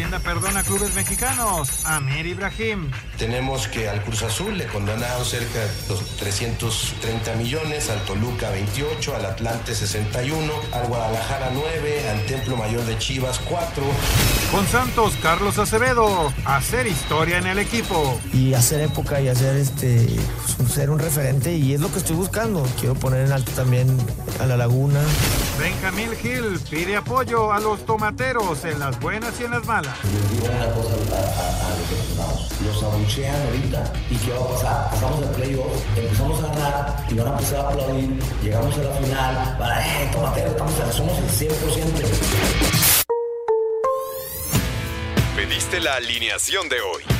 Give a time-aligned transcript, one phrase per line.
[0.00, 1.84] Hacienda perdona clubes mexicanos.
[1.84, 2.90] Amir Ibrahim.
[3.18, 9.14] Tenemos que al Cruz Azul le condenaron cerca de los 330 millones, al Toluca 28,
[9.14, 13.82] al Atlante 61, al Guadalajara 9, al Templo Mayor de Chivas 4.
[14.50, 16.32] Con Santos, Carlos Acevedo.
[16.46, 18.18] Hacer historia en el equipo.
[18.32, 20.08] Y hacer época y hacer este,
[20.56, 22.66] pues, ser un referente y es lo que estoy buscando.
[22.78, 23.98] Quiero poner en alto también
[24.40, 25.02] a la Laguna.
[25.58, 29.89] Benjamín Gil pide apoyo a los tomateros en las buenas y en las malas.
[30.12, 32.48] Les digo una cosa a, los aficionados.
[32.64, 33.92] Los abuchean ahorita.
[34.10, 34.90] ¿Y qué va a pasar?
[34.90, 38.22] Pasamos al playoff, empezamos a ganar y van a empezar a aplaudir.
[38.42, 39.56] Llegamos a la final.
[39.58, 43.04] Para, eh, tomateros, estamos, somos el 100%.
[45.36, 47.19] Pediste la alineación de hoy.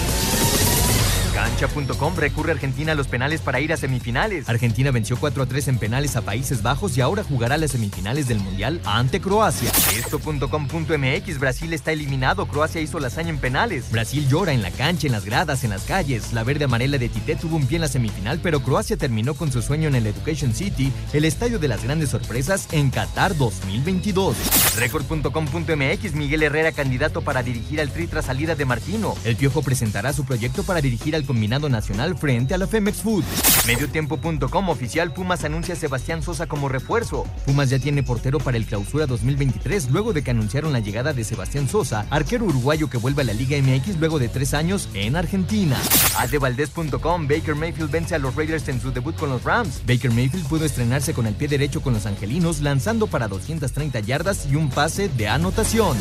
[1.61, 4.49] Cancha.com recurre Argentina a los penales para ir a semifinales.
[4.49, 8.27] Argentina venció 4 a 3 en penales a Países Bajos y ahora jugará las semifinales
[8.27, 9.69] del Mundial ante Croacia.
[9.95, 12.47] Esto.com.mx Brasil está eliminado.
[12.47, 13.91] Croacia hizo la hazaña en penales.
[13.91, 16.33] Brasil llora en la cancha, en las gradas, en las calles.
[16.33, 19.51] La verde amarela de Tite tuvo un pie en la semifinal, pero Croacia terminó con
[19.51, 24.35] su sueño en el Education City, el estadio de las grandes sorpresas en Qatar 2022.
[24.77, 29.13] Record.com.mx Miguel Herrera candidato para dirigir al Tri tras salida de Martino.
[29.23, 33.23] El Piojo presentará su proyecto para dirigir al combinado nacional frente a la Femex Food.
[33.67, 37.25] Mediotiempo.com oficial Pumas anuncia a Sebastián Sosa como refuerzo.
[37.45, 41.23] Pumas ya tiene portero para el clausura 2023 luego de que anunciaron la llegada de
[41.23, 45.15] Sebastián Sosa, arquero uruguayo que vuelve a la Liga MX luego de tres años en
[45.15, 45.77] Argentina.
[46.17, 49.81] Adevaldez.com Baker Mayfield vence a los Raiders en su debut con los Rams.
[49.85, 54.47] Baker Mayfield pudo estrenarse con el pie derecho con los angelinos lanzando para 230 yardas
[54.49, 55.97] y un pase de anotación.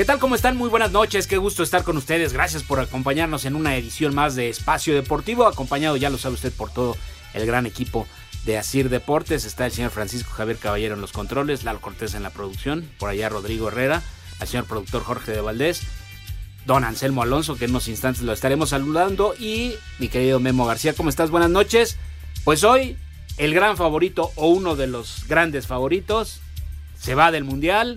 [0.00, 0.18] ¿Qué tal?
[0.18, 0.56] ¿Cómo están?
[0.56, 2.32] Muy buenas noches, qué gusto estar con ustedes.
[2.32, 6.54] Gracias por acompañarnos en una edición más de Espacio Deportivo, acompañado, ya lo sabe usted,
[6.54, 6.96] por todo
[7.34, 8.06] el gran equipo
[8.46, 9.44] de Asir Deportes.
[9.44, 13.10] Está el señor Francisco Javier Caballero en los controles, Lalo Cortés en la producción, por
[13.10, 14.02] allá Rodrigo Herrera,
[14.38, 15.82] al señor productor Jorge de Valdés,
[16.64, 20.94] don Anselmo Alonso, que en unos instantes lo estaremos saludando, y mi querido Memo García,
[20.94, 21.28] ¿cómo estás?
[21.28, 21.98] Buenas noches.
[22.44, 22.96] Pues hoy,
[23.36, 26.40] el gran favorito o uno de los grandes favoritos
[26.98, 27.96] se va del Mundial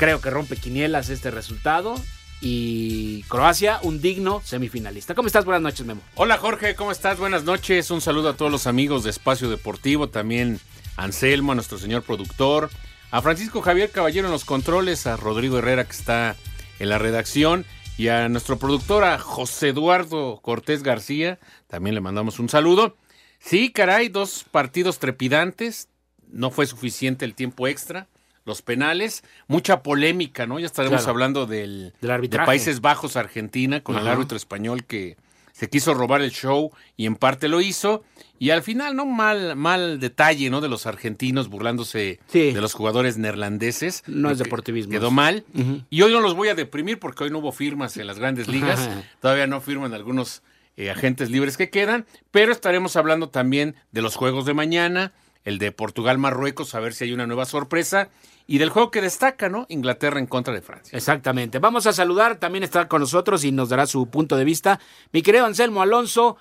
[0.00, 1.94] Creo que rompe quinielas este resultado.
[2.40, 5.14] Y Croacia, un digno semifinalista.
[5.14, 5.44] ¿Cómo estás?
[5.44, 6.00] Buenas noches, Memo.
[6.14, 7.18] Hola, Jorge, ¿cómo estás?
[7.18, 7.90] Buenas noches.
[7.90, 10.58] Un saludo a todos los amigos de Espacio Deportivo, también
[10.96, 12.70] a Anselmo, a nuestro señor productor,
[13.10, 16.34] a Francisco Javier Caballero en los controles, a Rodrigo Herrera que está
[16.78, 17.66] en la redacción
[17.98, 21.38] y a nuestro productor, a José Eduardo Cortés García.
[21.66, 22.96] También le mandamos un saludo.
[23.38, 25.90] Sí, caray, dos partidos trepidantes.
[26.26, 28.08] No fue suficiente el tiempo extra
[28.44, 30.58] los penales, mucha polémica, ¿no?
[30.58, 35.16] Ya estaremos hablando del, de Países Bajos, Argentina, con el árbitro español que
[35.52, 38.02] se quiso robar el show y en parte lo hizo.
[38.38, 39.04] Y al final, ¿no?
[39.04, 40.62] Mal, mal detalle, ¿no?
[40.62, 44.02] De los argentinos burlándose de los jugadores neerlandeses.
[44.06, 44.90] No es deportivismo.
[44.90, 45.44] Quedó mal.
[45.90, 48.48] Y hoy no los voy a deprimir porque hoy no hubo firmas en las grandes
[48.48, 48.88] ligas.
[49.20, 50.42] Todavía no firman algunos
[50.78, 52.06] eh, agentes libres que quedan.
[52.30, 55.12] Pero estaremos hablando también de los juegos de mañana,
[55.44, 58.10] el de Portugal-Marruecos, a ver si hay una nueva sorpresa
[58.46, 59.66] y del juego que destaca, ¿no?
[59.68, 60.96] Inglaterra en contra de Francia.
[60.96, 61.58] Exactamente.
[61.58, 64.80] Vamos a saludar, también está con nosotros y nos dará su punto de vista.
[65.12, 66.36] Mi querido Anselmo Alonso,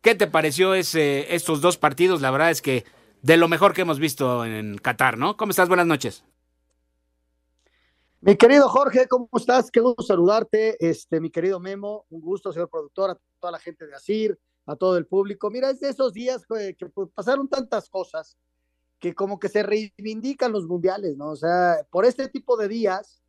[0.00, 2.20] ¿qué te pareció ese, estos dos partidos?
[2.20, 2.84] La verdad es que
[3.22, 5.36] de lo mejor que hemos visto en Qatar, ¿no?
[5.36, 5.68] ¿Cómo estás?
[5.68, 6.24] Buenas noches.
[8.22, 9.70] Mi querido Jorge, ¿cómo estás?
[9.70, 10.76] Qué gusto saludarte.
[10.78, 14.38] Este, mi querido Memo, un gusto, señor productor, a toda la gente de Asir,
[14.70, 15.50] a todo el público.
[15.50, 18.36] Mira, es de esos días que pues, pasaron tantas cosas
[19.00, 21.30] que como que se reivindican los mundiales, ¿no?
[21.30, 23.22] O sea, por este tipo de días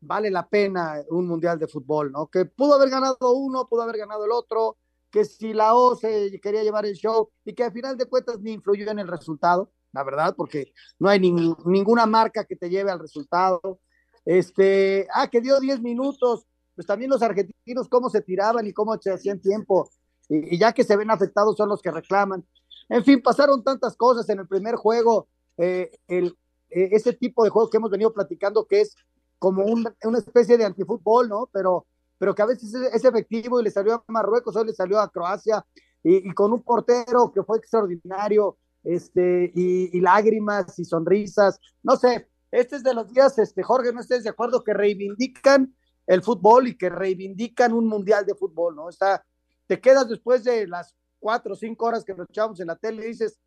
[0.00, 2.28] vale la pena un mundial de fútbol, ¿no?
[2.28, 4.76] Que pudo haber ganado uno, pudo haber ganado el otro,
[5.10, 8.40] que si la O se quería llevar el show y que al final de cuentas
[8.40, 12.90] ni influyó en el resultado, la verdad, porque no hay ninguna marca que te lleve
[12.90, 13.80] al resultado.
[14.24, 18.96] Este, ah, que dio 10 minutos, pues también los argentinos cómo se tiraban y cómo
[19.00, 19.88] se hacían tiempo,
[20.28, 22.44] y, y ya que se ven afectados son los que reclaman.
[22.88, 26.36] En fin, pasaron tantas cosas en el primer juego, eh, el,
[26.70, 28.96] eh, ese tipo de juego que hemos venido platicando que es
[29.38, 31.48] como una especie de antifútbol, ¿no?
[31.52, 31.86] Pero,
[32.18, 35.10] pero que a veces es, efectivo y le salió a Marruecos, hoy le salió a
[35.10, 35.64] Croacia,
[36.02, 42.76] y, con un portero que fue extraordinario, este, y, lágrimas y sonrisas, no sé, este
[42.76, 45.74] es de los días, este, Jorge, no estés de acuerdo, que reivindican
[46.06, 48.88] el fútbol y que reivindican un mundial de fútbol, ¿no?
[48.88, 49.24] Está,
[49.66, 53.04] te quedas después de las cuatro o cinco horas que nos echamos en la tele
[53.04, 53.40] y dices,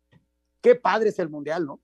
[0.60, 1.80] qué padre es el mundial, ¿no?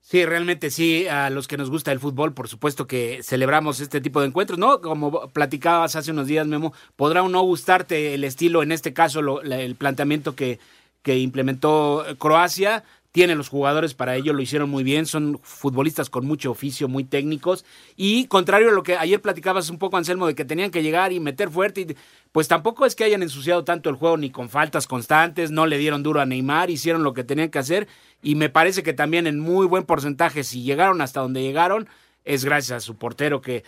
[0.00, 4.02] Sí, realmente sí, a los que nos gusta el fútbol, por supuesto que celebramos este
[4.02, 4.82] tipo de encuentros, ¿no?
[4.82, 9.40] Como platicabas hace unos días, Memo, podrá o no gustarte el estilo, en este caso
[9.40, 10.58] el planteamiento que,
[11.04, 16.26] que implementó Croacia, tienen los jugadores para ello, lo hicieron muy bien, son futbolistas con
[16.26, 17.64] mucho oficio, muy técnicos,
[17.94, 21.12] y contrario a lo que ayer platicabas un poco, Anselmo, de que tenían que llegar
[21.12, 21.94] y meter fuerte,
[22.32, 25.78] pues tampoco es que hayan ensuciado tanto el juego ni con faltas constantes, no le
[25.78, 27.86] dieron duro a Neymar, hicieron lo que tenían que hacer,
[28.20, 31.88] y me parece que también en muy buen porcentaje, si llegaron hasta donde llegaron,
[32.24, 33.62] es gracias a su portero que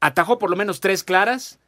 [0.00, 1.59] atajó por lo menos tres claras,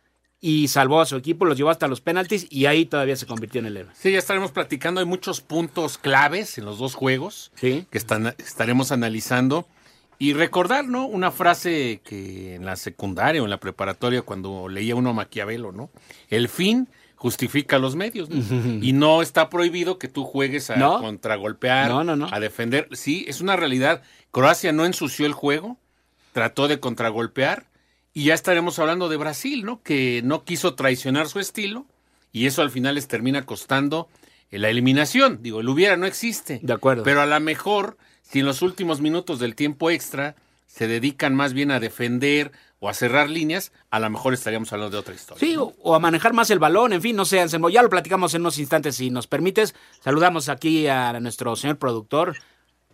[0.44, 3.60] y salvó a su equipo, los llevó hasta los penaltis y ahí todavía se convirtió
[3.60, 3.92] en el héroe.
[3.94, 5.00] Sí, ya estaremos platicando.
[5.00, 9.68] Hay muchos puntos claves en los dos juegos que están, estaremos analizando.
[10.18, 11.06] Y recordar, ¿no?
[11.06, 15.70] Una frase que en la secundaria o en la preparatoria, cuando leía uno a Maquiavelo,
[15.70, 15.90] ¿no?
[16.28, 18.28] El fin justifica los medios.
[18.82, 22.88] y no está prohibido que tú juegues a contragolpear, a defender.
[22.92, 24.02] Sí, es una realidad.
[24.32, 25.76] Croacia no ensució el juego,
[26.32, 27.66] trató de contragolpear
[28.14, 29.82] y ya estaremos hablando de Brasil, ¿no?
[29.82, 31.87] Que no quiso traicionar su estilo
[32.32, 34.09] y eso al final les termina costando
[34.50, 35.38] la eliminación.
[35.43, 36.61] Digo, el hubiera no existe.
[36.62, 37.03] De acuerdo.
[37.03, 40.37] Pero a lo mejor, si en los últimos minutos del tiempo extra
[40.67, 44.97] se dedican más bien a defender o a cerrar líneas, a lo mejor estaríamos hablando
[44.97, 45.38] de otra historia.
[45.38, 48.35] Sí, o, a manejar más el balón, en fin, no sé, Anselmo, ya lo platicamos
[48.35, 49.75] en unos instantes, si nos permites.
[50.00, 52.37] Saludamos aquí a nuestro señor productor,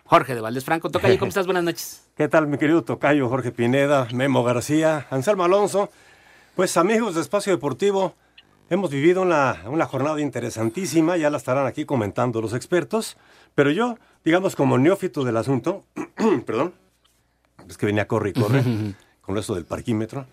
[0.08, 0.88] Jorge de Valdés Franco.
[0.88, 1.44] Tocayo, ¿cómo estás?
[1.44, 2.08] Buenas noches.
[2.16, 5.90] ¿Qué tal, mi querido Tocayo, Jorge Pineda, Memo García, Anselmo Alonso?
[6.56, 8.14] Pues amigos de Espacio Deportivo,
[8.70, 13.18] hemos vivido una, una jornada interesantísisa, ya la estarán aquí comentando los expertos,
[13.54, 15.84] pero yo, digamos como neófito del asunto,
[16.46, 16.72] perdón,
[17.68, 18.64] es que venía a corre y corre
[19.20, 20.26] con esto del parquímetro,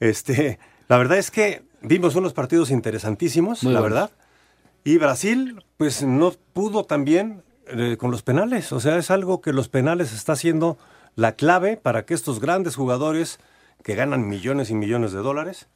[0.00, 4.10] este, la verdad es que vimos unos partidos interesantísimos, la verdad,
[4.84, 8.72] y Brasil, pues no pudo también eh, con los penales.
[8.72, 10.78] O sea, es algo que los penales está haciendo
[11.16, 13.38] la clave para que estos grandes jugadores
[13.82, 15.68] que ganan millones y millones de dólares,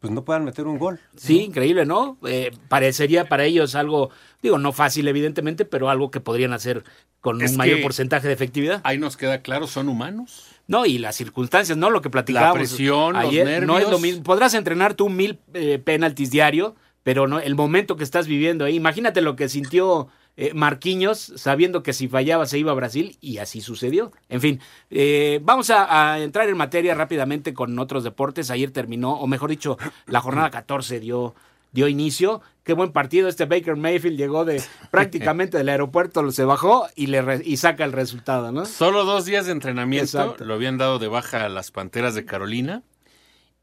[0.00, 1.00] pues no puedan meter un gol.
[1.16, 2.18] Sí, increíble, ¿no?
[2.26, 4.10] Eh, parecería para ellos algo,
[4.42, 6.84] digo, no fácil evidentemente, pero algo que podrían hacer
[7.20, 8.80] con un mayor porcentaje de efectividad.
[8.84, 10.46] Ahí nos queda claro, son humanos.
[10.68, 11.90] No, y las circunstancias, ¿no?
[11.90, 12.56] Lo que platicábamos.
[12.56, 13.66] La presión, ayer, los nervios.
[13.66, 14.22] No es lo mismo.
[14.22, 18.74] Podrás entrenar tú mil eh, penaltis diario, pero no el momento que estás viviendo ahí.
[18.74, 20.08] Imagínate lo que sintió
[20.38, 24.12] eh, Marquinhos, sabiendo que si fallaba se iba a Brasil, y así sucedió.
[24.28, 24.60] En fin,
[24.90, 28.50] eh, vamos a, entrar en materia rápidamente con otros deportes.
[28.50, 31.34] Ayer terminó, o mejor dicho, la jornada 14 dio,
[31.72, 32.42] dio inicio.
[32.64, 33.28] Qué buen partido.
[33.28, 37.92] Este Baker Mayfield llegó de prácticamente del aeropuerto, se bajó y, le y saca el
[37.92, 38.66] resultado, ¿no?
[38.66, 40.36] Solo dos días de entrenamiento.
[40.40, 42.82] Lo habían dado de baja a las Panteras de Carolina.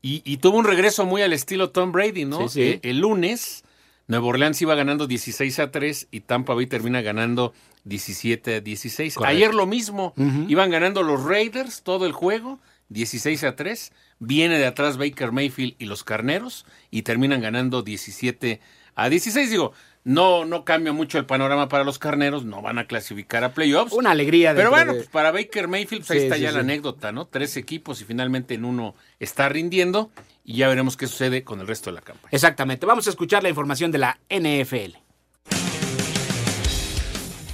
[0.06, 2.48] Y, tuvo un regreso muy al estilo Tom Brady, ¿no?
[2.56, 3.63] Eh, el lunes
[4.08, 7.54] Nueva Orleans iba ganando 16 a 3 y Tampa Bay termina ganando
[7.86, 9.18] 17 a 16.
[9.26, 10.14] Ayer lo mismo,
[10.48, 12.60] iban ganando los Raiders todo el juego,
[12.90, 13.92] 16 a 3.
[14.20, 18.60] Viene de atrás Baker Mayfield y los Carneros y terminan ganando 17
[18.96, 19.50] a 16.
[19.50, 23.54] Digo, no, no cambia mucho el panorama para los carneros, no van a clasificar a
[23.54, 23.94] playoffs.
[23.94, 24.54] Una alegría.
[24.54, 27.26] Pero bueno, pues para Baker Mayfield, pues ahí está ya la anécdota, ¿no?
[27.26, 30.12] Tres equipos y finalmente en uno está rindiendo
[30.44, 32.30] y ya veremos qué sucede con el resto de la campaña.
[32.32, 32.86] Exactamente.
[32.86, 35.03] Vamos a escuchar la información de la NFL.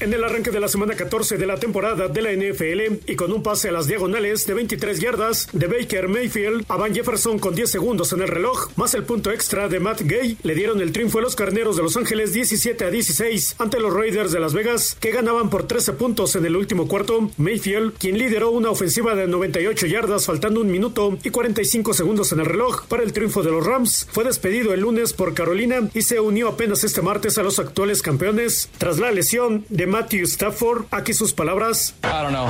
[0.01, 3.33] En el arranque de la semana 14 de la temporada de la NFL y con
[3.33, 7.53] un pase a las diagonales de 23 yardas de Baker Mayfield a Van Jefferson con
[7.53, 10.93] 10 segundos en el reloj, más el punto extra de Matt Gay, le dieron el
[10.93, 14.53] triunfo a los carneros de Los Ángeles 17 a 16 ante los Raiders de Las
[14.53, 17.29] Vegas, que ganaban por 13 puntos en el último cuarto.
[17.35, 22.39] Mayfield, quien lideró una ofensiva de 98 yardas faltando un minuto y 45 segundos en
[22.39, 26.03] el reloj para el triunfo de los Rams, fue despedido el lunes por Carolina y
[26.03, 30.85] se unió apenas este martes a los actuales campeones tras la lesión de Matthew Stafford.
[30.91, 31.95] Aquí sus palabras.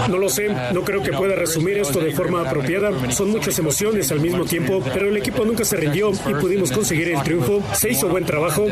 [0.10, 2.91] No lo sé, no creo que pueda resumir esto de forma apropiada.
[3.12, 7.10] Son muchas emociones al mismo tiempo, pero el equipo nunca se rindió y pudimos conseguir
[7.10, 7.63] el triunfo.
[7.74, 8.67] Se hizo buen trabajo.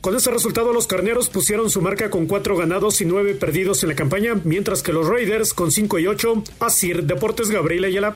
[0.00, 3.90] Con ese resultado, los carneros pusieron su marca con cuatro ganados y nueve perdidos en
[3.90, 6.42] la campaña, mientras que los Raiders con cinco y ocho.
[6.60, 8.14] Así, Deportes Gabriel Ayala.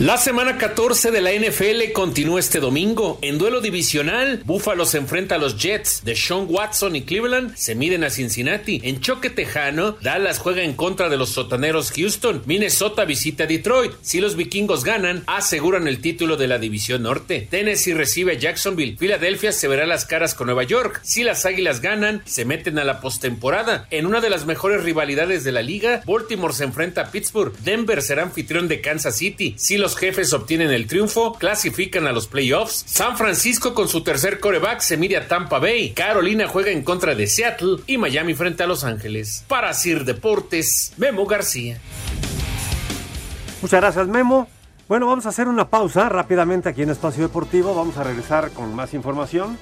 [0.00, 3.18] La semana 14 de la NFL continúa este domingo.
[3.20, 7.74] En duelo divisional, Buffalo se enfrenta a los Jets de Sean Watson y Cleveland se
[7.74, 8.80] miden a Cincinnati.
[8.84, 12.44] En choque tejano, Dallas juega en contra de los sotaneros Houston.
[12.46, 13.90] Minnesota visita a Detroit.
[14.00, 17.48] Si los vikingos ganan, aseguran el título de la división norte.
[17.50, 18.96] Tennessee recibe a Jacksonville.
[18.98, 21.00] Filadelfia se verá las caras con Nueva York.
[21.02, 23.88] Si las águilas ganan, se meten a la postemporada.
[23.90, 27.52] En una de las mejores rivalidades de la liga, Baltimore se enfrenta a Pittsburgh.
[27.64, 29.56] Denver será anfitrión de Kansas City.
[29.58, 32.84] Si los jefes obtienen el triunfo, clasifican a los playoffs.
[32.86, 35.90] San Francisco con su tercer coreback se mide a Tampa Bay.
[35.90, 39.44] Carolina juega en contra de Seattle y Miami frente a Los Ángeles.
[39.48, 41.78] Para Sir Deportes, Memo García.
[43.62, 44.48] Muchas gracias, Memo.
[44.88, 47.74] Bueno, vamos a hacer una pausa rápidamente aquí en Espacio Deportivo.
[47.74, 49.58] Vamos a regresar con más información.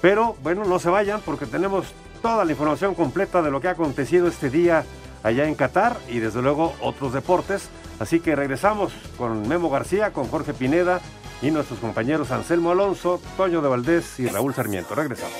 [0.00, 1.86] Pero bueno, no se vayan porque tenemos
[2.22, 4.84] toda la información completa de lo que ha acontecido este día
[5.22, 7.68] allá en Qatar y desde luego otros deportes.
[8.00, 11.00] Así que regresamos con Memo García, con Jorge Pineda
[11.42, 14.94] y nuestros compañeros Anselmo Alonso, Toño de Valdés y Raúl Sarmiento.
[14.94, 15.36] Regresamos.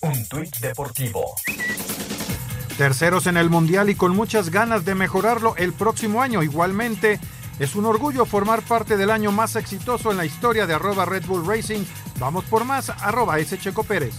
[0.00, 1.34] Un tuit deportivo.
[2.78, 6.42] Terceros en el Mundial y con muchas ganas de mejorarlo el próximo año.
[6.42, 7.20] Igualmente,
[7.58, 11.26] es un orgullo formar parte del año más exitoso en la historia de arroba Red
[11.26, 11.84] Bull Racing.
[12.18, 13.36] Vamos por más, arroba.
[13.44, 14.14] Checo Pérez.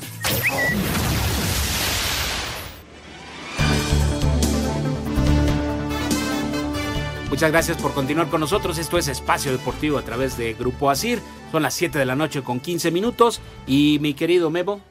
[7.29, 8.77] Muchas gracias por continuar con nosotros.
[8.77, 11.21] Esto es Espacio Deportivo a través de Grupo Asir.
[11.51, 13.41] Son las 7 de la noche con 15 minutos.
[13.67, 14.81] Y mi querido Memo,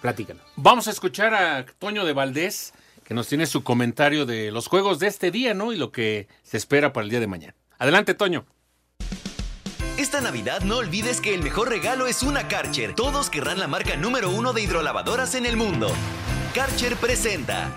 [0.00, 0.42] platícanos.
[0.56, 4.98] Vamos a escuchar a Toño de Valdés, que nos tiene su comentario de los juegos
[4.98, 5.72] de este día, ¿no?
[5.72, 7.54] Y lo que se espera para el día de mañana.
[7.78, 8.44] Adelante, Toño.
[9.96, 12.96] Esta Navidad no olvides que el mejor regalo es una Karcher.
[12.96, 15.88] Todos querrán la marca número uno de hidrolavadoras en el mundo.
[16.54, 17.72] Karcher presenta.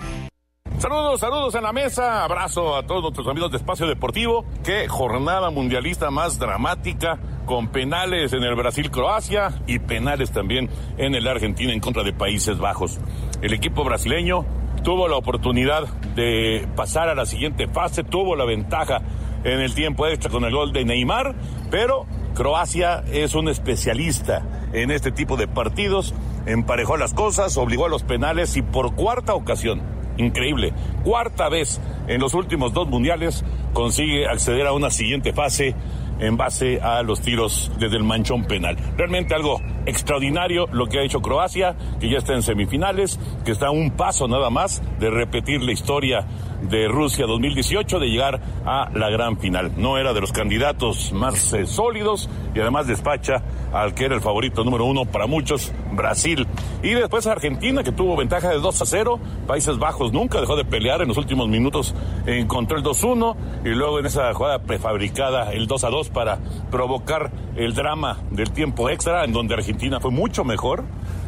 [0.81, 2.23] Saludos, saludos en la mesa.
[2.23, 4.45] Abrazo a todos nuestros amigos de Espacio Deportivo.
[4.63, 11.27] Qué jornada mundialista más dramática, con penales en el Brasil-Croacia y penales también en el
[11.27, 12.99] Argentina en contra de Países Bajos.
[13.43, 14.43] El equipo brasileño
[14.83, 19.03] tuvo la oportunidad de pasar a la siguiente fase, tuvo la ventaja
[19.43, 21.35] en el tiempo extra con el gol de Neymar,
[21.69, 26.15] pero Croacia es un especialista en este tipo de partidos,
[26.47, 30.73] emparejó las cosas, obligó a los penales y por cuarta ocasión increíble.
[31.03, 35.75] Cuarta vez en los últimos dos mundiales consigue acceder a una siguiente fase
[36.19, 38.77] en base a los tiros desde el manchón penal.
[38.95, 43.67] Realmente algo extraordinario lo que ha hecho Croacia, que ya está en semifinales, que está
[43.67, 46.27] a un paso nada más de repetir la historia
[46.61, 49.71] de Rusia 2018, de llegar a la gran final.
[49.77, 54.21] No era de los candidatos más eh, sólidos y además despacha al que era el
[54.21, 56.47] favorito número uno para muchos, Brasil.
[56.83, 59.19] Y después Argentina, que tuvo ventaja de 2 a 0.
[59.47, 63.99] Países Bajos nunca dejó de pelear en los últimos minutos, encontró el 2-1 y luego
[63.99, 66.39] en esa jugada prefabricada el 2 a 2 para
[66.69, 70.83] provocar el drama del tiempo extra, en donde Argentina fue mucho mejor.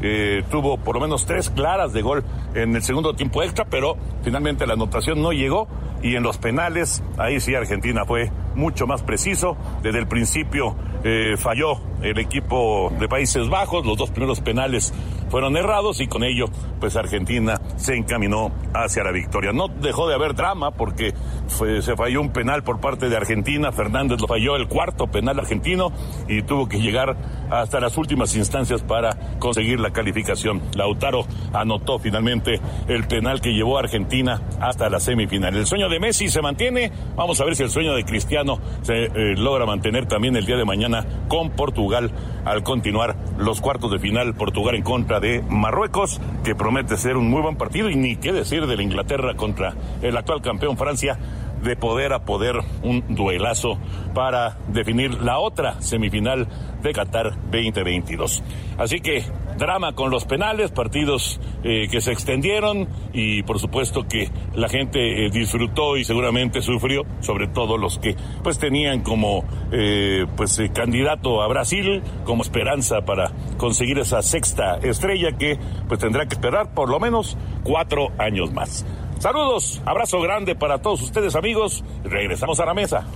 [0.05, 3.95] Eh, tuvo por lo menos tres claras de gol en el segundo tiempo extra, pero
[4.21, 5.67] finalmente la anotación no llegó
[6.03, 9.57] y en los penales, ahí sí Argentina fue mucho más preciso.
[9.81, 14.93] Desde el principio eh, falló el equipo de Países Bajos, los dos primeros penales
[15.33, 16.45] fueron errados y con ello
[16.79, 19.51] pues Argentina se encaminó hacia la victoria.
[19.51, 21.13] No dejó de haber drama porque
[21.47, 25.91] se falló un penal por parte de Argentina, Fernández lo falló el cuarto penal argentino
[26.27, 27.17] y tuvo que llegar
[27.49, 30.61] hasta las últimas instancias para conseguir la calificación.
[30.75, 35.55] Lautaro anotó finalmente el penal que llevó a Argentina hasta la semifinal.
[35.55, 39.35] El sueño Messi se mantiene, vamos a ver si el sueño de Cristiano se eh,
[39.37, 42.11] logra mantener también el día de mañana con Portugal
[42.45, 44.35] al continuar los cuartos de final.
[44.35, 48.31] Portugal en contra de Marruecos, que promete ser un muy buen partido y ni qué
[48.31, 51.17] decir de la Inglaterra contra el actual campeón Francia
[51.63, 53.79] de poder a poder un duelazo
[54.13, 56.47] para definir la otra semifinal
[56.81, 58.43] de Qatar 2022.
[58.77, 59.23] Así que
[59.57, 65.25] drama con los penales, partidos eh, que se extendieron y por supuesto que la gente
[65.25, 71.41] eh, disfrutó y seguramente sufrió, sobre todo los que pues tenían como eh, pues candidato
[71.41, 76.89] a Brasil como esperanza para conseguir esa sexta estrella que pues tendrá que esperar por
[76.89, 78.85] lo menos cuatro años más.
[79.23, 83.07] Saludos, abrazo grande para todos ustedes amigos, regresamos a la mesa.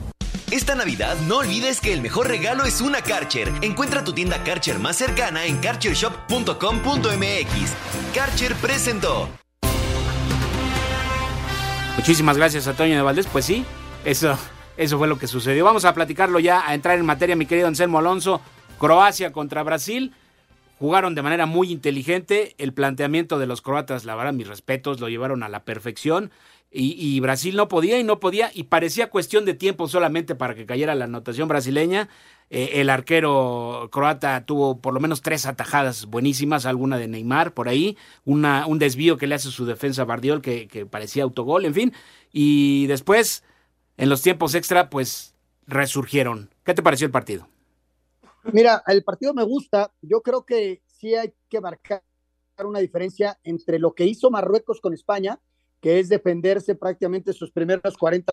[0.50, 3.52] Esta Navidad no olvides que el mejor regalo es una Karcher.
[3.62, 8.16] Encuentra tu tienda Karcher más cercana en karchershop.com.mx.
[8.16, 9.28] Karcher presentó.
[11.98, 13.28] Muchísimas gracias Antonio de Valdés.
[13.28, 13.66] Pues sí,
[14.06, 14.38] eso,
[14.78, 15.66] eso fue lo que sucedió.
[15.66, 18.40] Vamos a platicarlo ya, a entrar en materia, mi querido Anselmo Alonso.
[18.80, 20.14] Croacia contra Brasil.
[20.80, 22.56] Jugaron de manera muy inteligente.
[22.58, 26.32] El planteamiento de los croatas, la verdad, mis respetos, lo llevaron a la perfección.
[26.70, 30.66] y, Brasil no podía y no podía y parecía cuestión de tiempo solamente para que
[30.66, 32.10] cayera la anotación brasileña.
[32.50, 37.68] Eh, el arquero croata tuvo por lo menos tres atajadas buenísimas, alguna de Neymar por
[37.68, 41.94] ahí, un desvío que le hace su defensa a Bardiol que parecía autogol, en fin.
[42.32, 43.44] Y después,
[43.98, 46.50] en los tiempos extra, pues resurgieron.
[46.64, 47.48] ¿Qué te pareció el partido?
[48.54, 49.94] Mira, el partido me gusta.
[50.02, 52.04] Yo creo que sí hay que marcar
[52.64, 55.40] una diferencia entre lo que hizo Marruecos con España
[55.82, 58.32] que es defenderse prácticamente sus primeros 40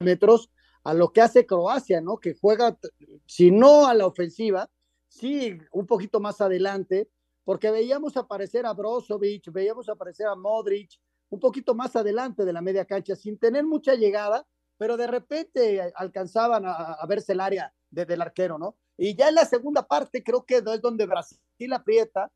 [0.00, 0.50] metros,
[0.84, 2.18] a lo que hace Croacia, ¿no?
[2.18, 2.78] Que juega,
[3.26, 4.70] si no a la ofensiva,
[5.08, 7.10] sí un poquito más adelante,
[7.44, 10.90] porque veíamos aparecer a Brozovic, veíamos aparecer a Modric,
[11.28, 14.46] un poquito más adelante de la media cancha, sin tener mucha llegada,
[14.78, 18.76] pero de repente alcanzaban a, verse el área desde el arquero, ¿no?
[18.98, 22.30] Y ya en la segunda parte creo que es donde Brasil aprieta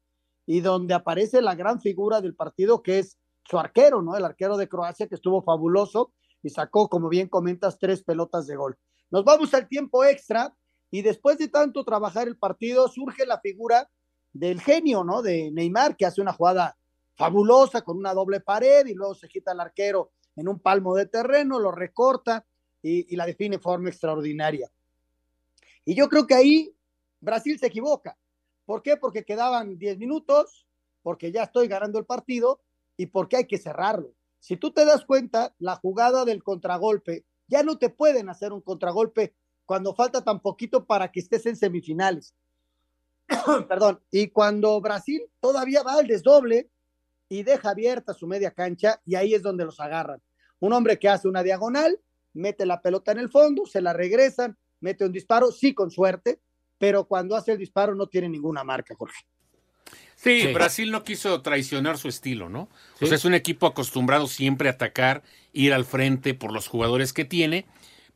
[0.47, 4.17] y donde aparece la gran figura del partido, que es su arquero, ¿no?
[4.17, 6.12] El arquero de Croacia que estuvo fabuloso
[6.43, 8.79] y sacó, como bien comentas, tres pelotas de gol.
[9.11, 10.55] Nos vamos al tiempo extra
[10.90, 13.90] y después de tanto trabajar el partido surge la figura
[14.33, 15.23] del genio, ¿no?
[15.23, 16.76] De Neymar que hace una jugada
[17.14, 21.07] fabulosa con una doble pared y luego se quita el arquero en un palmo de
[21.07, 22.47] terreno, lo recorta
[22.83, 24.71] y, y la define de forma extraordinaria.
[25.84, 26.75] Y yo creo que ahí
[27.20, 28.18] Brasil se equivoca.
[28.64, 28.96] ¿Por qué?
[28.96, 30.66] Porque quedaban 10 minutos,
[31.02, 32.60] porque ya estoy ganando el partido
[32.96, 34.14] y porque hay que cerrarlo.
[34.38, 38.60] Si tú te das cuenta, la jugada del contragolpe, ya no te pueden hacer un
[38.60, 39.34] contragolpe
[39.66, 42.34] cuando falta tan poquito para que estés en semifinales.
[43.68, 46.70] Perdón, y cuando Brasil todavía va al desdoble
[47.28, 50.20] y deja abierta su media cancha y ahí es donde los agarran.
[50.58, 52.00] Un hombre que hace una diagonal,
[52.32, 56.40] mete la pelota en el fondo, se la regresan, mete un disparo, sí con suerte,
[56.78, 59.25] pero cuando hace el disparo no tiene ninguna marca, Jorge.
[60.16, 62.68] Sí, Brasil no quiso traicionar su estilo, ¿no?
[63.00, 65.22] O sea, es un equipo acostumbrado siempre a atacar,
[65.54, 67.66] ir al frente por los jugadores que tiene,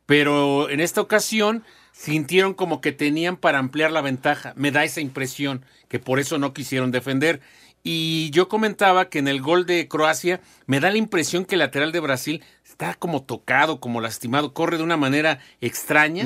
[0.05, 4.53] pero en esta ocasión sintieron como que tenían para ampliar la ventaja.
[4.55, 7.41] Me da esa impresión que por eso no quisieron defender.
[7.81, 11.59] Y yo comentaba que en el gol de Croacia me da la impresión que el
[11.59, 12.43] lateral de Brasil
[12.75, 16.25] está como tocado, como lastimado, corre de una manera extraña.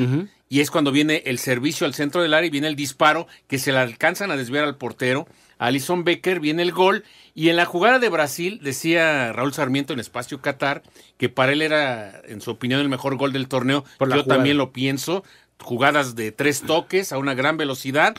[0.50, 3.60] Y es cuando viene el servicio al centro del área y viene el disparo que
[3.60, 5.28] se le alcanzan a desviar al portero
[5.60, 7.04] Alison Becker, viene el gol.
[7.36, 10.82] Y en la jugada de Brasil, decía Raúl Sarmiento en Espacio Qatar,
[11.18, 13.86] que para él era, en su opinión, el mejor gol del torneo.
[14.00, 15.24] Yo también lo pienso.
[15.62, 18.16] Jugadas de tres toques a una gran velocidad.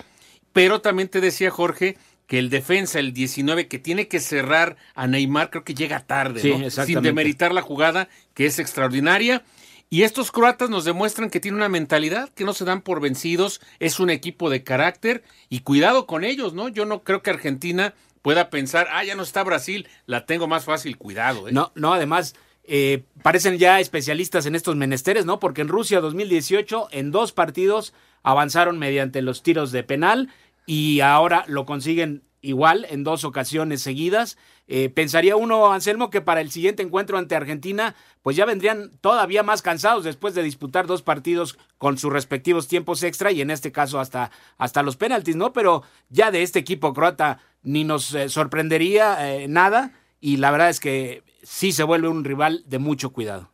[0.52, 1.96] Pero también te decía Jorge
[2.30, 6.60] que el defensa, el 19, que tiene que cerrar a Neymar, creo que llega tarde,
[6.60, 6.70] ¿no?
[6.70, 9.42] sin demeritar la jugada, que es extraordinaria.
[9.90, 13.60] Y estos croatas nos demuestran que tienen una mentalidad, que no se dan por vencidos,
[13.80, 16.68] es un equipo de carácter y cuidado con ellos, ¿no?
[16.68, 20.64] Yo no creo que Argentina pueda pensar, ah, ya no está Brasil, la tengo más
[20.64, 21.48] fácil, cuidado.
[21.48, 21.52] ¿eh?
[21.52, 25.40] No, no, además, eh, parecen ya especialistas en estos menesteres, ¿no?
[25.40, 30.28] Porque en Rusia 2018, en dos partidos, avanzaron mediante los tiros de penal
[30.70, 34.38] y ahora lo consiguen igual en dos ocasiones seguidas.
[34.68, 39.42] Eh, pensaría uno, Anselmo, que para el siguiente encuentro ante Argentina, pues ya vendrían todavía
[39.42, 43.72] más cansados después de disputar dos partidos con sus respectivos tiempos extra y en este
[43.72, 45.52] caso hasta, hasta los penaltis, ¿no?
[45.52, 50.70] Pero ya de este equipo croata ni nos eh, sorprendería eh, nada y la verdad
[50.70, 53.50] es que sí se vuelve un rival de mucho cuidado.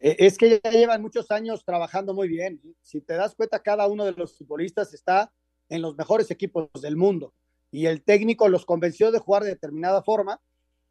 [0.00, 2.62] Es que ya llevan muchos años trabajando muy bien.
[2.80, 5.30] Si te das cuenta, cada uno de los futbolistas está
[5.68, 7.34] en los mejores equipos del mundo
[7.70, 10.40] y el técnico los convenció de jugar de determinada forma.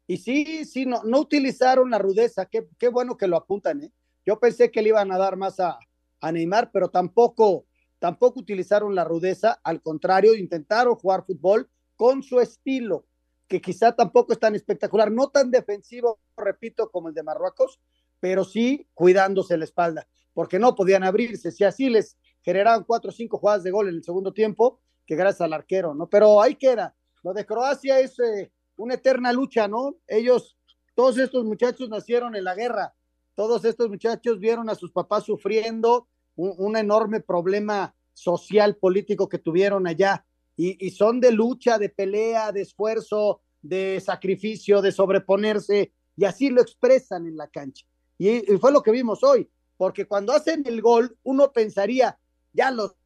[0.06, 2.46] Y sí, sí, no, no utilizaron la rudeza.
[2.46, 3.82] Qué, qué bueno que lo apuntan.
[3.82, 3.92] ¿eh?
[4.24, 5.78] Yo pensé que le iban a dar más a,
[6.20, 7.66] a Neymar, pero tampoco,
[7.98, 9.60] tampoco utilizaron la rudeza.
[9.62, 13.06] Al contrario, intentaron jugar fútbol con su estilo,
[13.48, 17.80] que quizá tampoco es tan espectacular, no tan defensivo, repito, como el de Marruecos,
[18.20, 21.50] pero sí cuidándose la espalda, porque no podían abrirse.
[21.50, 25.16] Si así les generaban cuatro o cinco jugadas de gol en el segundo tiempo, que
[25.16, 26.08] gracias al arquero, ¿no?
[26.08, 26.94] Pero ahí queda.
[27.22, 29.96] Lo de Croacia es eh, una eterna lucha, ¿no?
[30.06, 30.56] Ellos,
[30.94, 32.94] todos estos muchachos nacieron en la guerra,
[33.34, 39.86] todos estos muchachos vieron a sus papás sufriendo un, enorme problema social, político que tuvieron
[39.86, 40.24] allá,
[40.56, 46.60] y, son de lucha, de pelea, de esfuerzo, de sacrificio, de sobreponerse, y así lo
[46.60, 47.86] expresan en la cancha.
[48.18, 52.18] y fue lo que vimos hoy, porque cuando hacen el gol, uno pensaría,
[52.58, 52.96] ya los,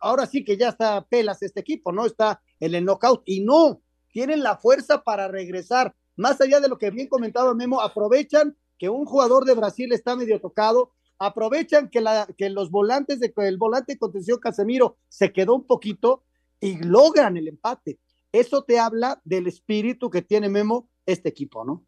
[0.00, 2.06] ahora sí que ya está pelas este equipo, ¿no?
[2.06, 5.94] Está en el knockout y no, tienen la fuerza para regresar.
[6.16, 10.16] Más allá de lo que bien comentaba Memo, aprovechan que un jugador de Brasil está
[10.16, 12.00] medio tocado, aprovechan que,
[12.48, 16.24] los volantes de el volante de contención Casemiro se quedó un poquito
[16.58, 17.98] y logran el empate.
[18.32, 21.84] Eso te habla del espíritu que tiene Memo este equipo, ¿no?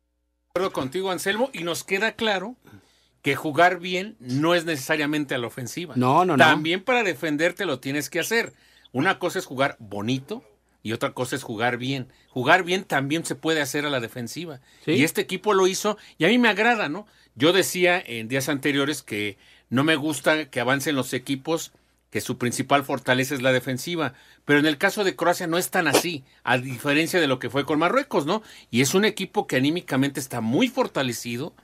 [0.50, 2.56] acuerdo contigo, Anselmo, y nos queda claro
[3.24, 5.94] que jugar bien no es necesariamente a la ofensiva.
[5.96, 6.44] No, no, no.
[6.44, 8.52] También para defenderte lo tienes que hacer.
[8.92, 10.44] Una cosa es jugar bonito
[10.82, 12.12] y otra cosa es jugar bien.
[12.28, 14.60] Jugar bien también se puede hacer a la defensiva.
[14.86, 17.06] Y este equipo lo hizo y a mí me agrada, ¿no?
[17.34, 19.38] Yo decía en días anteriores que
[19.70, 21.72] no me gusta que avancen los equipos
[22.10, 24.12] que su principal fortaleza es la defensiva.
[24.44, 27.48] Pero en el caso de Croacia no es tan así, a diferencia de lo que
[27.48, 28.42] fue con Marruecos, ¿no?
[28.70, 31.54] Y es un equipo que anímicamente está muy fortalecido,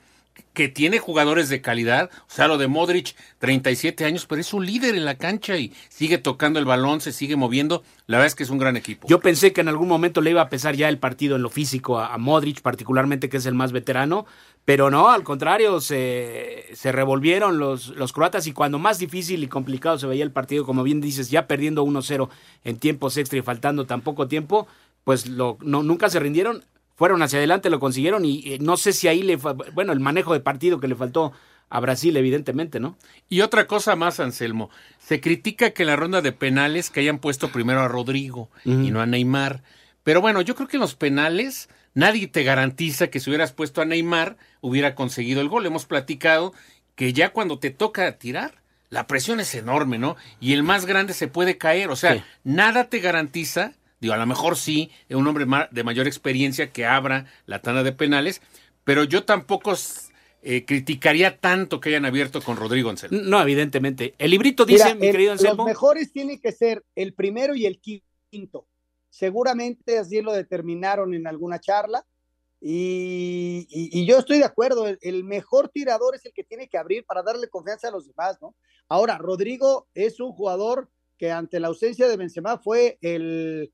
[0.53, 4.65] que tiene jugadores de calidad, o sea, lo de Modric, 37 años, pero es un
[4.65, 7.83] líder en la cancha y sigue tocando el balón, se sigue moviendo.
[8.07, 9.07] La verdad es que es un gran equipo.
[9.07, 11.49] Yo pensé que en algún momento le iba a pesar ya el partido en lo
[11.49, 14.25] físico a, Modric, particularmente que es el más veterano,
[14.65, 19.47] pero no, al contrario, se, se revolvieron los, los croatas y cuando más difícil y
[19.47, 22.29] complicado se veía el partido, como bien dices, ya perdiendo 1-0
[22.65, 24.67] en tiempos extra y faltando tan poco tiempo,
[25.03, 26.63] pues lo, no, nunca se rindieron
[27.01, 30.33] fueron hacia adelante, lo consiguieron y eh, no sé si ahí le, bueno, el manejo
[30.33, 31.33] de partido que le faltó
[31.67, 32.95] a Brasil, evidentemente, ¿no?
[33.27, 37.17] Y otra cosa más, Anselmo, se critica que en la ronda de penales que hayan
[37.17, 39.63] puesto primero a Rodrigo y no a Neymar,
[40.03, 43.81] pero bueno, yo creo que en los penales nadie te garantiza que si hubieras puesto
[43.81, 45.65] a Neymar hubiera conseguido el gol.
[45.65, 46.53] Hemos platicado
[46.93, 48.61] que ya cuando te toca tirar,
[48.91, 50.17] la presión es enorme, ¿no?
[50.39, 54.25] Y el más grande se puede caer, o sea, nada te garantiza Digo, a lo
[54.25, 58.41] mejor sí, es un hombre de mayor experiencia que abra la tanda de penales,
[58.83, 59.75] pero yo tampoco
[60.41, 63.19] eh, criticaría tanto que hayan abierto con Rodrigo Anselmo.
[63.21, 64.15] No, evidentemente.
[64.17, 65.57] El librito dice, mi querido Anselmo.
[65.57, 68.67] Los mejores tienen que ser el primero y el quinto.
[69.11, 72.03] Seguramente así lo determinaron en alguna charla.
[72.59, 76.77] Y, y, yo estoy de acuerdo, el, el, mejor tirador es el que tiene que
[76.77, 78.55] abrir para darle confianza a los demás, ¿no?
[78.87, 80.87] Ahora, Rodrigo es un jugador
[81.17, 83.71] que ante la ausencia de Benzema fue el,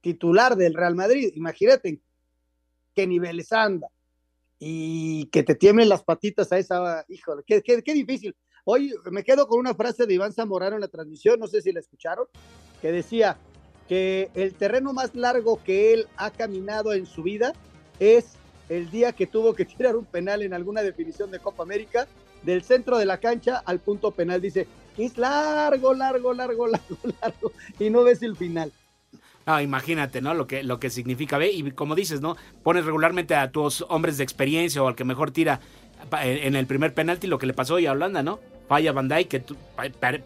[0.00, 1.32] titular del Real Madrid.
[1.34, 2.00] Imagínate
[2.94, 3.88] qué niveles anda
[4.58, 8.34] y que te tiemblen las patitas a esa, híjole, qué, qué, difícil.
[8.64, 11.72] Hoy me quedo con una frase de Iván Zamorano en la transmisión, no sé si
[11.72, 12.26] la escucharon,
[12.82, 13.38] que decía
[13.88, 17.54] que el terreno más largo que él ha caminado en su vida
[17.98, 18.32] es
[18.68, 22.06] el día que tuvo que tirar un penal en alguna definición de Copa América,
[22.42, 24.40] del centro de la cancha al punto penal.
[24.40, 28.72] Dice, es largo, largo, largo, largo, largo, y no ves el final.
[29.50, 30.34] Ah, imagínate, ¿no?
[30.34, 31.38] Lo que, lo que significa.
[31.38, 32.36] Ve, y como dices, ¿no?
[32.62, 35.60] Pones regularmente a tus hombres de experiencia o al que mejor tira
[36.22, 38.40] en el primer penalti lo que le pasó hoy a Holanda, ¿no?
[38.68, 39.42] Falla Van Dijk, que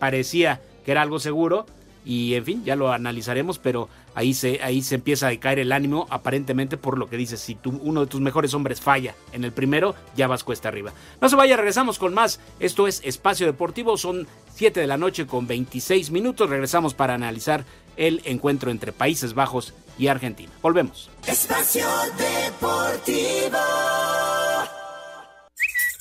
[0.00, 1.66] parecía que era algo seguro.
[2.04, 5.72] Y en fin, ya lo analizaremos, pero ahí se, ahí se empieza a caer el
[5.72, 7.40] ánimo, aparentemente por lo que dices.
[7.40, 10.92] Si tú, uno de tus mejores hombres falla en el primero, ya vas cuesta arriba.
[11.20, 12.40] No se vaya, regresamos con más.
[12.58, 16.50] Esto es Espacio Deportivo, son 7 de la noche con 26 minutos.
[16.50, 17.64] Regresamos para analizar
[17.96, 20.50] el encuentro entre Países Bajos y Argentina.
[20.60, 21.10] Volvemos.
[21.26, 21.86] Espacio
[22.16, 23.58] Deportivo.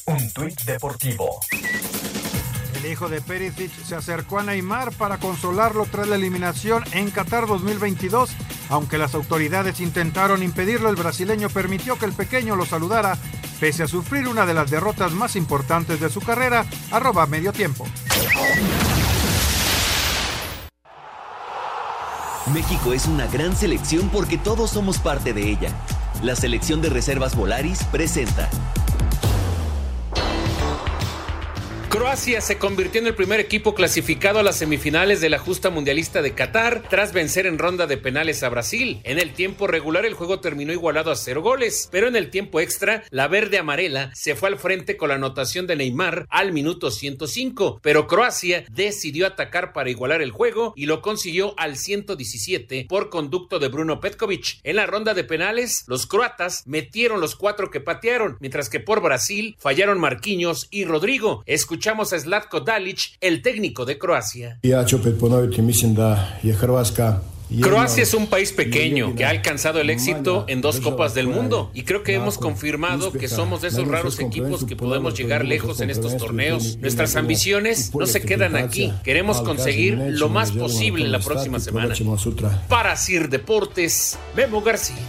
[0.07, 1.39] Un tuit deportivo.
[2.83, 7.45] El hijo de Perisic se acercó a Neymar para consolarlo tras la eliminación en Qatar
[7.45, 8.31] 2022.
[8.69, 13.19] Aunque las autoridades intentaron impedirlo, el brasileño permitió que el pequeño lo saludara,
[13.59, 17.85] pese a sufrir una de las derrotas más importantes de su carrera, arroba medio tiempo.
[22.51, 25.69] México es una gran selección porque todos somos parte de ella.
[26.23, 28.49] La selección de reservas Volaris presenta
[31.91, 36.21] Croacia se convirtió en el primer equipo clasificado a las semifinales de la justa mundialista
[36.21, 39.01] de Qatar tras vencer en ronda de penales a Brasil.
[39.03, 42.61] En el tiempo regular el juego terminó igualado a cero goles, pero en el tiempo
[42.61, 46.91] extra la verde amarela se fue al frente con la anotación de Neymar al minuto
[46.91, 53.09] 105, pero Croacia decidió atacar para igualar el juego y lo consiguió al 117 por
[53.09, 54.61] conducto de Bruno Petkovic.
[54.63, 59.01] En la ronda de penales los croatas metieron los cuatro que patearon, mientras que por
[59.01, 61.43] Brasil fallaron Marquinhos y Rodrigo.
[61.81, 64.59] Escuchamos a Zlatko Dalic, el técnico de Croacia.
[67.59, 71.71] Croacia es un país pequeño que ha alcanzado el éxito en dos Copas del Mundo
[71.73, 75.81] y creo que hemos confirmado que somos de esos raros equipos que podemos llegar lejos
[75.81, 76.77] en estos torneos.
[76.77, 78.93] Nuestras ambiciones no se quedan aquí.
[79.03, 81.95] Queremos conseguir lo más posible en la próxima semana.
[82.69, 85.01] Para Sir Deportes, Memo García.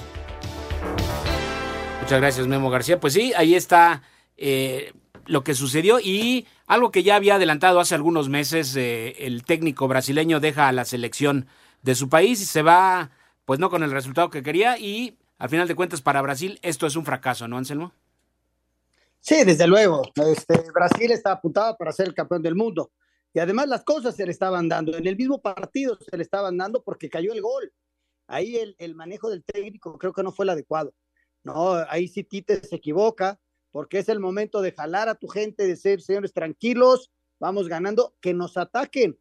[2.01, 2.99] Muchas gracias, Memo García.
[2.99, 4.01] Pues sí, ahí está
[4.39, 4.95] eh,
[5.27, 9.89] lo que sucedió y algo que ya había adelantado hace algunos meses, eh, el técnico
[9.89, 11.47] brasileño deja a la selección
[11.83, 13.11] de su país y se va,
[13.45, 16.87] pues no con el resultado que quería y al final de cuentas para Brasil esto
[16.87, 17.93] es un fracaso, ¿no, Anselmo?
[19.21, 20.03] Sí, desde luego.
[20.15, 22.91] Este, Brasil está apuntado para ser el campeón del mundo.
[23.35, 24.97] Y además las cosas se le estaban dando.
[24.97, 27.71] En el mismo partido se le estaban dando porque cayó el gol.
[28.27, 30.95] Ahí el, manejo del técnico creo que no fue el adecuado
[31.45, 33.39] No, ahí sí Tite se equivoca,
[33.73, 38.15] porque es el momento de jalar a tu gente, de ser señores tranquilos, vamos ganando,
[38.21, 39.19] que nos ataquen.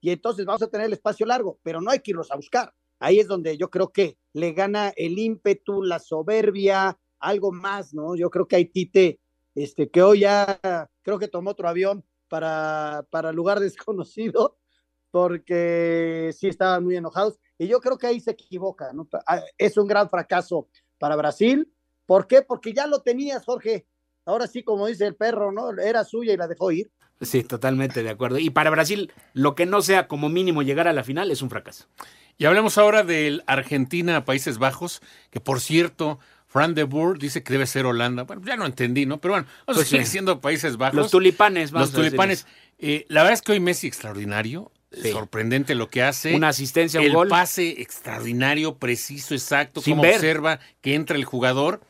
[0.00, 2.74] Y entonces vamos a tener el espacio largo, pero no hay que irlos a buscar.
[2.98, 8.16] Ahí es donde yo creo que le gana el ímpetu, la soberbia, algo más, ¿no?
[8.16, 9.20] Yo creo que hay Tite,
[9.54, 10.60] este, que hoy ya
[11.02, 14.58] creo que tomó otro avión para, para lugar desconocido,
[15.10, 17.38] porque sí estaban muy enojados.
[17.58, 19.08] Y yo creo que ahí se equivoca, ¿no?
[19.26, 21.72] Ah, es un gran fracaso para Brasil.
[22.10, 22.42] ¿Por qué?
[22.42, 23.86] Porque ya lo tenías, Jorge.
[24.26, 25.70] Ahora sí, como dice el perro, ¿no?
[25.80, 26.90] Era suya y la dejó ir.
[27.20, 28.40] Sí, totalmente de acuerdo.
[28.40, 31.50] Y para Brasil, lo que no sea como mínimo llegar a la final es un
[31.50, 31.86] fracaso.
[32.36, 36.18] Y hablemos ahora del Argentina-Países Bajos, que por cierto,
[36.48, 38.24] Fran de Boer dice que debe ser Holanda.
[38.24, 39.20] Bueno, ya no entendí, ¿no?
[39.20, 40.96] Pero bueno, vamos pues a siendo Países Bajos.
[40.96, 42.44] Los tulipanes, vamos Los tulipanes.
[42.80, 44.72] Eh, la verdad es que hoy Messi extraordinario.
[44.90, 46.34] Sorprendente lo que hace.
[46.34, 47.28] Una asistencia, un el gol.
[47.28, 49.82] pase extraordinario, preciso, exacto.
[49.82, 51.80] como observa que entra el jugador.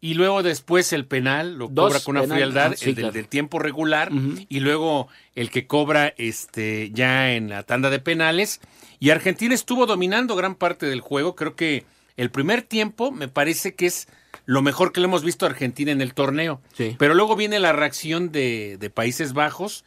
[0.00, 4.10] Y luego después el penal lo cobra con una frialdad, el del, tiempo regular.
[4.48, 8.60] Y luego el que cobra este ya en la tanda de penales.
[9.00, 11.34] Y Argentina estuvo dominando gran parte del juego.
[11.34, 11.84] Creo que
[12.16, 14.08] el primer tiempo me parece que es
[14.44, 16.60] lo mejor que le hemos visto a Argentina en el torneo.
[16.98, 19.84] Pero luego viene la reacción de, de Países Bajos,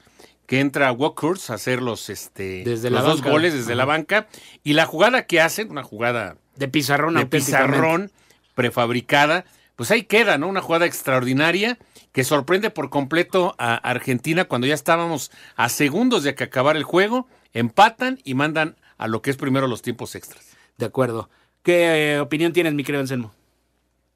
[0.51, 4.27] que entra Walkers a hacer los, este, desde los dos goles desde la banca.
[4.65, 8.11] Y la jugada que hacen, una jugada de pizarrón, de pizarrón
[8.53, 9.45] prefabricada,
[9.77, 10.49] pues ahí queda, ¿no?
[10.49, 11.77] Una jugada extraordinaria
[12.11, 16.83] que sorprende por completo a Argentina cuando ya estábamos a segundos de que acabar el
[16.83, 20.49] juego, empatan y mandan a lo que es primero los tiempos extras.
[20.77, 21.29] De acuerdo.
[21.63, 23.31] ¿Qué eh, opinión tienes, mi querido Anselmo?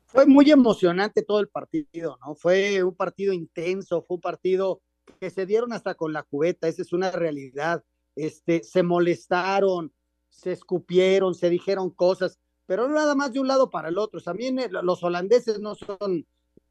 [0.05, 2.35] Fue muy emocionante todo el partido, ¿no?
[2.35, 4.81] Fue un partido intenso, fue un partido
[5.19, 7.83] que se dieron hasta con la cubeta, esa es una realidad.
[8.15, 9.93] Este, se molestaron,
[10.29, 14.21] se escupieron, se dijeron cosas, pero no nada más de un lado para el otro.
[14.21, 16.25] También los holandeses no son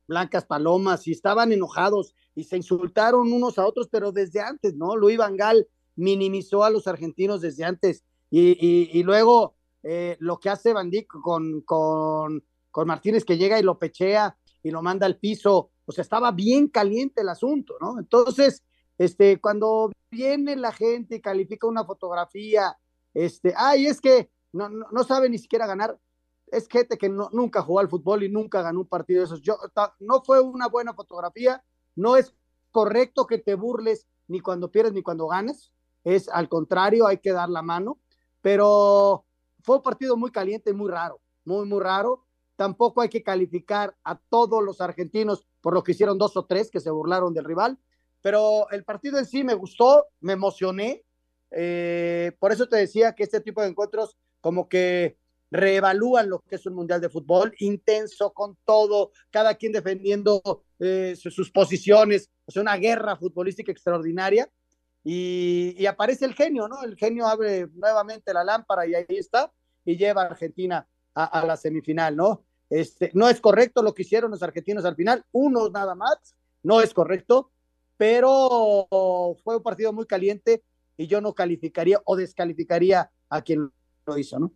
[0.07, 4.97] blancas palomas y estaban enojados y se insultaron unos a otros, pero desde antes, ¿no?
[4.97, 5.67] Luis Van Gaal
[5.97, 11.61] minimizó a los argentinos desde antes y, y luego eh, lo que hace Van con,
[11.61, 16.03] con, con, Martínez que llega y lo pechea y lo manda al piso, o sea,
[16.03, 17.99] estaba bien caliente el asunto, ¿no?
[17.99, 18.63] Entonces,
[18.99, 22.77] este, cuando viene la gente y califica una fotografía,
[23.13, 25.99] este, ay, es que no, no, sabe ni siquiera ganar,
[26.47, 29.43] es gente que no, nunca jugó al fútbol y nunca ganó un partido de esos.
[29.43, 29.59] Yo,
[30.01, 31.63] no fue una buena fotografía,
[31.97, 32.35] no es
[32.71, 35.73] correcto que te burles ni cuando pierdes ni cuando ganas,
[36.05, 37.99] es al contrario, hay que dar la mano,
[38.41, 39.25] pero
[39.63, 42.25] fue un partido muy caliente muy raro, muy, muy raro.
[42.57, 46.71] Tampoco hay que calificar a todos los argentinos por lo que hicieron dos o tres
[46.71, 47.79] que se burlaron del rival,
[48.21, 51.03] pero el partido en sí me gustó, me emocioné.
[51.51, 55.17] Eh, por eso te decía que este tipo de encuentros como que
[55.51, 60.43] reevalúan lo que es un mundial de fútbol, intenso con todo, cada quien defendiendo
[60.81, 64.51] eh, sus posiciones, o sea, una guerra futbolística extraordinaria
[65.03, 66.83] y, aparece el genio, ¿no?
[66.83, 69.51] El genio abre nuevamente la lámpara y ahí está,
[69.83, 72.45] y lleva a Argentina a, la semifinal, ¿no?
[72.75, 76.35] Este, no es correcto lo que hicieron los argentinos al final, unos nada más,
[76.65, 77.53] no es correcto,
[77.97, 78.89] pero
[79.45, 80.65] fue un partido muy caliente
[80.97, 83.71] y yo no calificaría o descalificaría a quien
[84.07, 84.53] lo hizo, ¿no?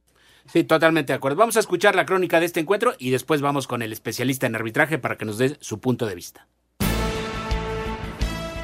[0.46, 1.36] Sí, totalmente de acuerdo.
[1.36, 4.56] Vamos a escuchar la crónica de este encuentro y después vamos con el especialista en
[4.56, 6.48] arbitraje para que nos dé su punto de vista.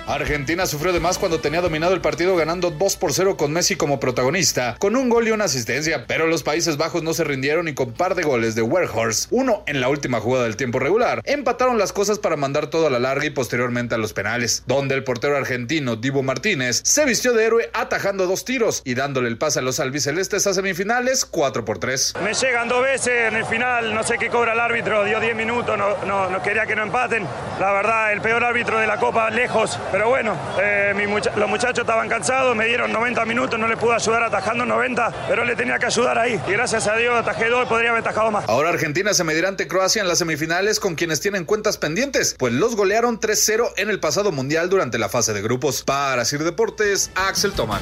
[0.07, 3.77] Argentina sufrió de más cuando tenía dominado el partido ganando 2 por 0 con Messi
[3.77, 7.69] como protagonista, con un gol y una asistencia, pero los Países Bajos no se rindieron
[7.69, 11.23] y con par de goles de Werhorst, uno en la última jugada del tiempo regular,
[11.25, 14.95] empataron las cosas para mandar todo a la larga y posteriormente a los penales, donde
[14.95, 19.39] el portero argentino Divo Martínez se vistió de héroe atajando dos tiros y dándole el
[19.39, 22.17] pase a los albicelestes a semifinales 4 por 3.
[22.23, 25.35] Me llegan dos veces en el final, no sé qué cobra el árbitro, dio 10
[25.35, 27.27] minutos, no, quería que no empaten.
[27.59, 30.93] La verdad, el peor árbitro de la Copa, lejos, pero bueno, eh,
[31.37, 35.45] los muchachos estaban cansados, me dieron 90 minutos, no les pude ayudar atajando 90, pero
[35.45, 36.41] le tenía que ayudar ahí.
[36.49, 38.45] Y gracias a Dios atajé dos y podría haber atajado más.
[38.49, 42.53] Ahora Argentina se medirá ante Croacia en las semifinales con quienes tienen cuentas pendientes, pues
[42.53, 45.85] los golearon 3-0 en el pasado mundial durante la fase de grupos.
[45.85, 47.81] Para Sir Deportes, Axel Toman.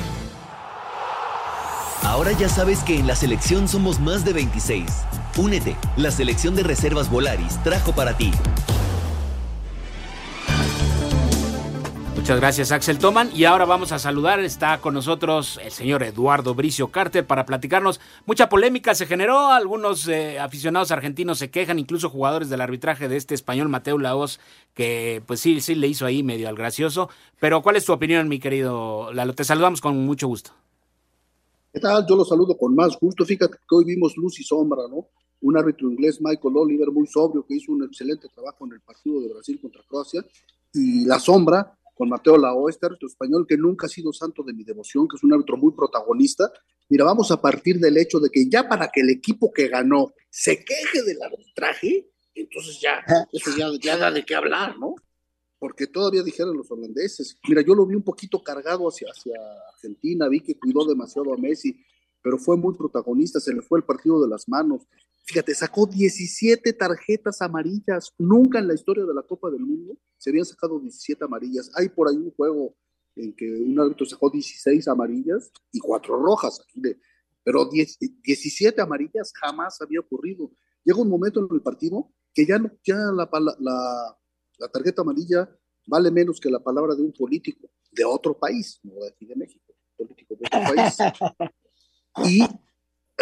[2.03, 4.85] Ahora ya sabes que en la selección somos más de 26.
[5.39, 8.33] Únete, la selección de reservas Volaris trajo para ti.
[12.15, 13.31] Muchas gracias, Axel Toman.
[13.35, 14.39] Y ahora vamos a saludar.
[14.41, 18.01] Está con nosotros el señor Eduardo Bricio Carter para platicarnos.
[18.27, 19.49] Mucha polémica se generó.
[19.49, 24.39] Algunos eh, aficionados argentinos se quejan, incluso jugadores del arbitraje de este español Mateo Laos,
[24.75, 27.09] que pues sí, sí le hizo ahí medio al gracioso.
[27.41, 29.35] Pero, ¿cuál es tu opinión, mi querido Lalo?
[29.35, 30.53] Te saludamos con mucho gusto.
[31.73, 32.07] ¿Qué tal?
[32.09, 33.25] Yo lo saludo con más gusto.
[33.25, 35.09] Fíjate que hoy vimos luz y sombra, ¿no?
[35.43, 39.21] un árbitro inglés, Michael Oliver, muy sobrio, que hizo un excelente trabajo en el partido
[39.21, 40.25] de Brasil contra Croacia,
[40.73, 44.53] y la sombra con Mateo Lao, este árbitro español que nunca ha sido santo de
[44.53, 46.51] mi devoción, que es un árbitro muy protagonista.
[46.89, 50.13] Mira, vamos a partir del hecho de que ya para que el equipo que ganó
[50.29, 54.97] se queje del arbitraje, entonces ya, eso ya, ya da de qué hablar, ¿no?
[55.61, 59.37] Porque todavía dijeron los holandeses, mira, yo lo vi un poquito cargado hacia, hacia
[59.73, 61.85] Argentina, vi que cuidó demasiado a Messi,
[62.21, 64.89] pero fue muy protagonista, se le fue el partido de las manos.
[65.25, 68.13] Fíjate, sacó 17 tarjetas amarillas.
[68.19, 71.71] Nunca en la historia de la Copa del Mundo se habían sacado 17 amarillas.
[71.75, 72.77] Hay por ahí un juego
[73.17, 76.61] en que un árbitro sacó 16 amarillas y 4 rojas.
[77.45, 80.51] Pero 17 amarillas jamás había ocurrido.
[80.85, 83.29] Llega un momento en el partido que ya, ya la,
[83.61, 84.19] la,
[84.59, 85.49] la tarjeta amarilla
[85.87, 89.37] vale menos que la palabra de un político de otro país, no de aquí de
[89.37, 90.97] México, político de otro país.
[92.27, 92.47] Y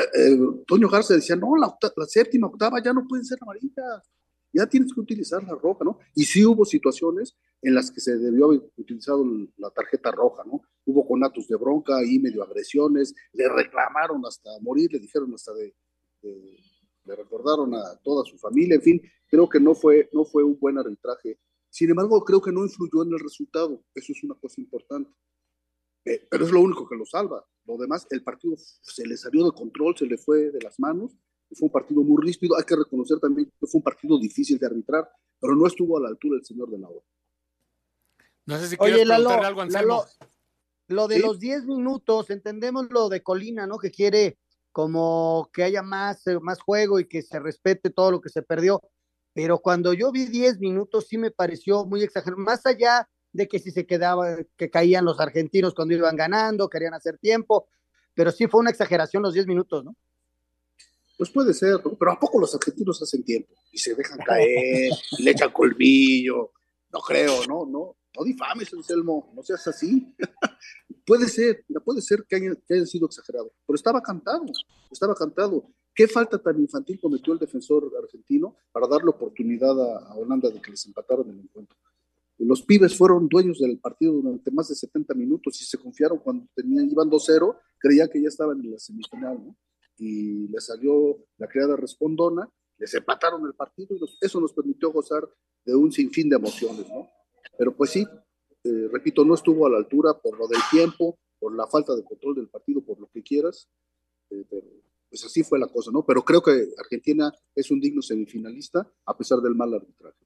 [0.00, 4.10] eh, eh, Toño Garza decía, no, la, séptima, octava ya no pueden ser amarillas,
[4.52, 5.98] ya tienes que utilizar la roja, ¿no?
[6.14, 9.24] Y sí hubo situaciones en las que se debió haber utilizado
[9.56, 10.62] la tarjeta roja, ¿no?
[10.86, 15.74] Hubo conatos de bronca y medio agresiones, le reclamaron hasta morir, le dijeron hasta de,
[16.22, 20.58] le recordaron a toda su familia, en fin, creo que no fue, no fue un
[20.58, 21.38] buen arbitraje.
[21.68, 25.10] Sin embargo, creo que no influyó en el resultado, eso es una cosa importante.
[26.04, 27.44] Eh, pero es lo único que lo salva.
[27.66, 31.12] Lo demás, el partido se le salió de control, se le fue de las manos.
[31.52, 32.56] Fue un partido muy ríspido.
[32.56, 35.08] Hay que reconocer también que fue un partido difícil de arbitrar,
[35.38, 37.04] pero no estuvo a la altura del señor de la hora.
[38.46, 40.04] No sé si quieres preguntarle algo, Anselmo.
[40.88, 43.78] lo de los 10 minutos, entendemos lo de Colina, ¿no?
[43.78, 44.38] Que quiere
[44.72, 48.42] como que haya más, eh, más juego y que se respete todo lo que se
[48.42, 48.80] perdió.
[49.32, 52.42] Pero cuando yo vi 10 minutos sí me pareció muy exagerado.
[52.42, 56.94] Más allá de que si se quedaba, que caían los argentinos cuando iban ganando, querían
[56.94, 57.68] hacer tiempo,
[58.14, 59.96] pero sí fue una exageración los 10 minutos, ¿no?
[61.16, 63.54] Pues puede ser, pero ¿a poco los argentinos hacen tiempo?
[63.70, 66.52] Y se dejan caer, le echan colmillo,
[66.92, 70.14] no creo, no, no, no difames, Anselmo, no seas así.
[71.06, 74.46] puede ser, puede ser que haya, sido exagerado, pero estaba cantado,
[74.90, 75.70] estaba cantado.
[75.94, 80.60] ¿Qué falta tan infantil cometió el defensor argentino para darle oportunidad a, a Holanda de
[80.60, 81.76] que les empataron el encuentro?
[82.42, 86.46] Los pibes fueron dueños del partido durante más de 70 minutos y se confiaron cuando
[86.54, 89.56] tenían, iban 2-0, creían que ya estaban en la semifinal, ¿no?
[89.98, 92.48] Y les salió la criada respondona,
[92.78, 95.28] les empataron el partido y eso nos permitió gozar
[95.66, 97.10] de un sinfín de emociones, ¿no?
[97.58, 98.06] Pero pues sí,
[98.64, 102.04] eh, repito, no estuvo a la altura por lo del tiempo, por la falta de
[102.04, 103.68] control del partido, por lo que quieras,
[104.30, 104.66] eh, pero
[105.10, 106.06] pues así fue la cosa, ¿no?
[106.06, 110.16] Pero creo que Argentina es un digno semifinalista a pesar del mal arbitraje.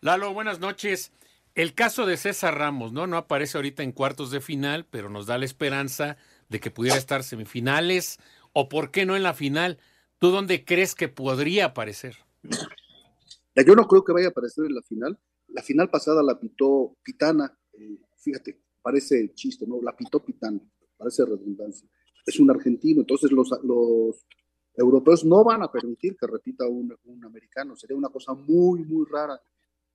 [0.00, 1.10] Lalo, buenas noches.
[1.56, 3.06] El caso de César Ramos, ¿no?
[3.06, 6.18] No aparece ahorita en cuartos de final, pero nos da la esperanza
[6.50, 8.18] de que pudiera estar semifinales
[8.52, 9.78] o, ¿por qué no en la final?
[10.18, 12.18] ¿Tú dónde crees que podría aparecer?
[12.42, 15.18] Yo no creo que vaya a aparecer en la final.
[15.48, 17.58] La final pasada la pitó Pitana.
[17.72, 19.80] Eh, fíjate, parece chiste, ¿no?
[19.80, 20.60] La pitó Pitana,
[20.98, 21.88] parece redundancia.
[22.26, 24.26] Es un argentino, entonces los, los
[24.74, 27.74] europeos no van a permitir que repita un, un americano.
[27.76, 29.40] Sería una cosa muy, muy rara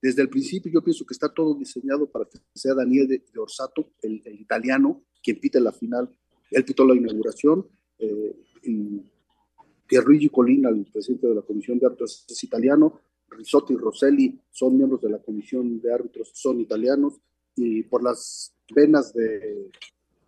[0.01, 3.91] desde el principio yo pienso que está todo diseñado para que sea Daniel de, Orsato,
[4.01, 6.09] el, italiano, quien pite la final.
[6.49, 7.67] Él pitó la inauguración.
[7.99, 8.35] Eh,
[9.87, 12.99] Pierluigi Colina, el presidente de la Comisión de Árbitros, es italiano.
[13.29, 17.19] Risotti y Rosselli son miembros de la Comisión de Árbitros, son italianos.
[17.55, 19.69] Y por las venas de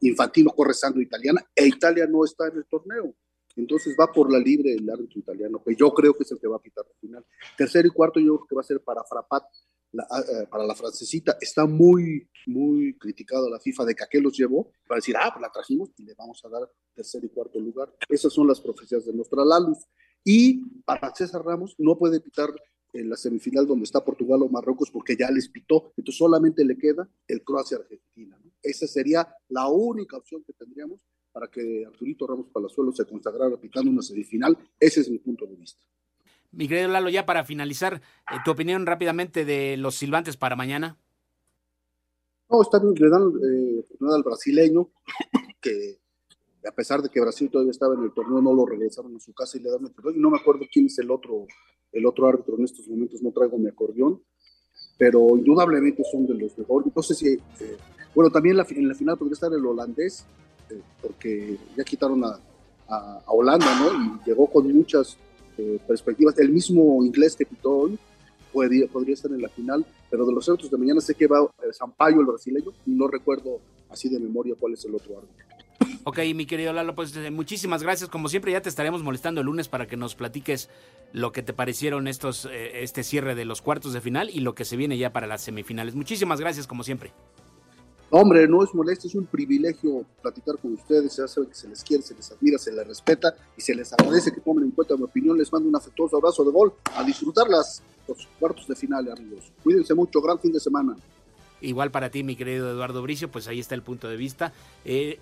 [0.02, 3.16] Infantino corre sangre italiana e Italia no está en el torneo.
[3.56, 6.48] Entonces va por la libre el árbitro italiano, que yo creo que es el que
[6.48, 7.26] va a pitar la final.
[7.58, 9.44] Tercero y cuarto yo creo que va a ser para Frapat,
[10.10, 11.38] ah, eh, para la francesita.
[11.39, 15.30] Está muy, muy criticado la FIFA de que a qué los llevó, para decir, ah,
[15.32, 17.94] pues la trajimos y le vamos a dar tercer y cuarto lugar.
[18.10, 19.80] Esas son las profecías de nuestra Laluz.
[20.24, 22.50] Y para César Ramos no puede pitar
[22.94, 26.78] en la semifinal donde está Portugal o Marruecos porque ya les pitó, entonces solamente le
[26.78, 28.39] queda el Croacia-Argentina.
[28.62, 31.02] Esa sería la única opción que tendríamos
[31.34, 34.56] para que Arturito Ramos Palazuelo se consagrara picando una semifinal.
[34.80, 35.82] Ese es mi punto de vista.
[36.52, 40.98] Mi querido Lalo, ya para finalizar, eh, tu opinión rápidamente de los silbantes para mañana.
[42.50, 44.91] No, está bien, le dan eh, al brasileño,
[45.62, 45.98] que
[46.67, 49.34] a pesar de que Brasil todavía estaba en el torneo, no lo regresaron a su
[49.34, 50.16] casa y le dan el perdón.
[50.16, 51.47] Y no me acuerdo quién es el otro,
[51.91, 54.22] el otro árbitro en estos momentos, no traigo mi acordeón,
[54.99, 56.93] pero indudablemente son de los mejores.
[57.08, 57.39] Si, eh,
[58.14, 60.28] bueno, también en la final podría estar el holandés,
[61.01, 62.39] porque ya quitaron a,
[63.26, 63.91] Holanda, ¿no?
[63.91, 65.18] Y llegó con muchas
[65.57, 66.38] eh, perspectivas.
[66.38, 67.97] El mismo inglés que quitó hoy
[68.51, 71.41] podría, podría estar en la final, pero de los otros de mañana sé que va
[71.41, 75.53] eh, Sampaio, el brasileño, y no recuerdo así de memoria cuál es el otro árbitro.
[76.05, 78.09] Ok, mi querido Lalo, pues eh, muchísimas gracias.
[78.09, 80.70] Como siempre, ya te estaremos molestando el lunes para que nos platiques
[81.14, 84.53] lo que te parecieron estos, eh, este cierre de los cuartos de final y lo
[84.53, 85.95] que se viene ya para las semifinales.
[85.95, 87.14] Muchísimas gracias, como siempre.
[88.16, 91.18] Hombre, no es molesto, es un privilegio platicar con ustedes.
[91.18, 93.91] Ya saben que se les quiere, se les admira, se les respeta y se les
[93.91, 95.36] agradece que tomen en cuenta mi opinión.
[95.36, 96.76] Les mando un afectuoso abrazo de gol.
[96.95, 99.51] A disfrutar las, los cuartos de final, amigos.
[99.64, 100.95] Cuídense mucho, gran fin de semana.
[101.59, 104.53] Igual para ti, mi querido Eduardo Bricio, pues ahí está el punto de vista.
[104.86, 105.18] Eh,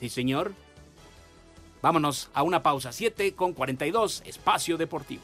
[0.00, 0.52] sí, señor.
[1.82, 2.92] Vámonos a una pausa.
[2.92, 5.20] 7 con 42, Espacio Deportivo.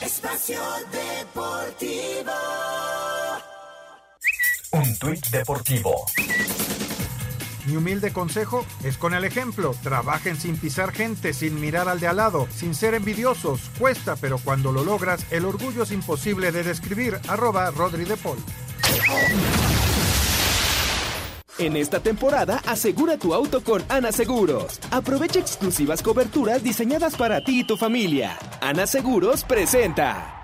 [0.00, 2.32] Espacio Deportivo.
[5.04, 6.06] Deportivo.
[7.66, 9.74] Mi humilde consejo es con el ejemplo.
[9.82, 13.60] Trabajen sin pisar gente, sin mirar al de al lado, sin ser envidiosos.
[13.78, 17.18] Cuesta, pero cuando lo logras, el orgullo es imposible de describir.
[17.28, 18.38] Arroba Rodri de Paul.
[21.58, 24.80] En esta temporada, asegura tu auto con Ana Seguros.
[24.90, 28.38] Aprovecha exclusivas coberturas diseñadas para ti y tu familia.
[28.60, 30.43] Ana Seguros presenta.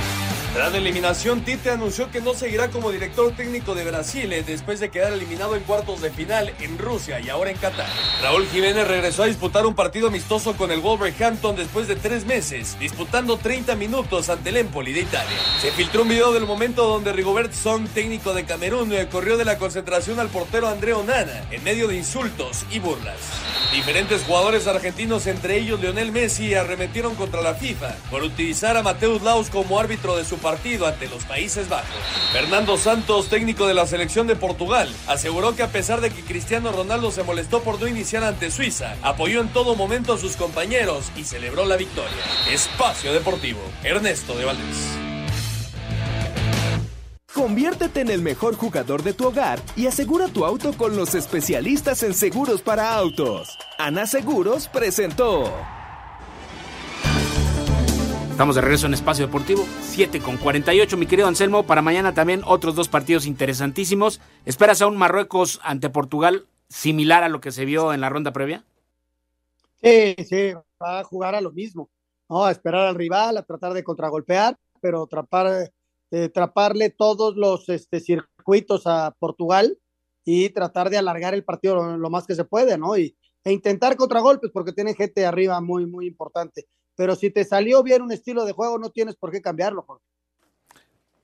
[0.53, 4.81] Tras la eliminación, Tite anunció que no seguirá como director técnico de Brasil eh, después
[4.81, 7.87] de quedar eliminado en cuartos de final en Rusia y ahora en Qatar.
[8.21, 12.77] Raúl Jiménez regresó a disputar un partido amistoso con el Wolverhampton después de tres meses,
[12.77, 15.37] disputando 30 minutos ante el Empoli de Italia.
[15.61, 19.45] Se filtró un video del momento donde Rigobert Song, técnico de Camerún, eh, corrió de
[19.45, 23.15] la concentración al portero André Onana en medio de insultos y burlas.
[23.71, 29.21] Diferentes jugadores argentinos, entre ellos Lionel Messi, arremetieron contra la FIFA por utilizar a Mateus
[29.21, 31.87] Laus como árbitro de su partido ante los Países Bajos.
[32.33, 36.71] Fernando Santos, técnico de la selección de Portugal, aseguró que a pesar de que Cristiano
[36.71, 41.11] Ronaldo se molestó por no iniciar ante Suiza, apoyó en todo momento a sus compañeros
[41.15, 42.11] y celebró la victoria.
[42.49, 45.11] Espacio Deportivo, Ernesto de Valdés.
[47.33, 52.03] Conviértete en el mejor jugador de tu hogar y asegura tu auto con los especialistas
[52.03, 53.57] en seguros para autos.
[53.77, 55.80] Ana Seguros presentó.
[58.41, 61.61] Estamos de regreso en Espacio Deportivo, 7 con 48, mi querido Anselmo.
[61.67, 64.19] Para mañana también otros dos partidos interesantísimos.
[64.45, 68.33] ¿Esperas a un Marruecos ante Portugal similar a lo que se vio en la ronda
[68.33, 68.65] previa?
[69.83, 71.91] Sí, sí, va a jugar a lo mismo.
[72.29, 72.43] ¿no?
[72.43, 75.71] A esperar al rival, a tratar de contragolpear, pero atrapar,
[76.09, 79.77] eh, atraparle todos los este, circuitos a Portugal
[80.25, 82.97] y tratar de alargar el partido lo, lo más que se puede, ¿no?
[82.97, 86.65] Y, e intentar contragolpes porque tiene gente arriba muy, muy importante.
[87.01, 90.05] Pero si te salió bien un estilo de juego, no tienes por qué cambiarlo, Jorge.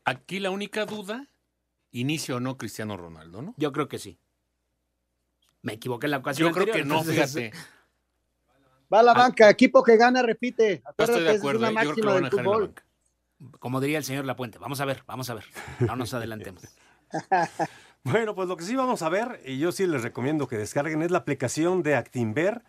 [0.06, 1.30] Aquí la única duda,
[1.92, 3.54] inicio o no Cristiano Ronaldo, ¿no?
[3.58, 4.18] Yo creo que sí.
[5.62, 6.50] Me equivoqué en la ocasión.
[6.50, 7.52] Yo creo que no, fíjate.
[8.92, 10.82] Va a la banca, equipo que gana, repite.
[10.98, 11.86] Yo estoy de acuerdo, es una ¿eh?
[11.86, 12.86] yo creo que lo van a dejar en la banca.
[13.60, 14.58] Como diría el señor Lapuente.
[14.58, 15.46] Vamos a ver, vamos a ver.
[15.82, 16.64] No nos adelantemos.
[18.04, 21.02] Bueno, pues lo que sí vamos a ver, y yo sí les recomiendo que descarguen,
[21.02, 22.64] es la aplicación de Actinver.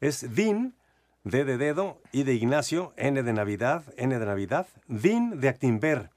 [0.00, 0.77] Es DIN,
[1.24, 6.10] D de dedo, I de Ignacio, N de Navidad, N de Navidad, DIN de Actinver.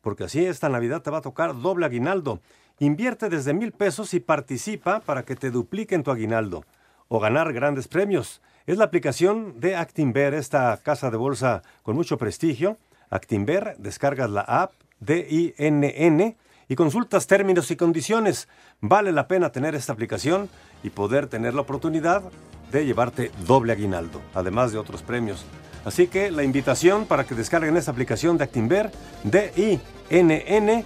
[0.00, 2.40] Porque así esta Navidad te va a tocar doble aguinaldo.
[2.78, 6.64] Invierte desde mil pesos y participa para que te dupliquen tu aguinaldo
[7.08, 8.40] o ganar grandes premios.
[8.66, 12.78] Es la aplicación de Actinver, esta casa de bolsa con mucho prestigio.
[13.10, 16.36] Actinver, descargas la app D-I-N-N
[16.68, 18.48] y consultas términos y condiciones.
[18.80, 20.48] Vale la pena tener esta aplicación
[20.82, 22.22] y poder tener la oportunidad
[22.74, 25.44] de llevarte doble aguinaldo, además de otros premios.
[25.84, 28.90] Así que la invitación para que descarguen esta aplicación de Actinver,
[29.22, 30.84] D-I-N-N,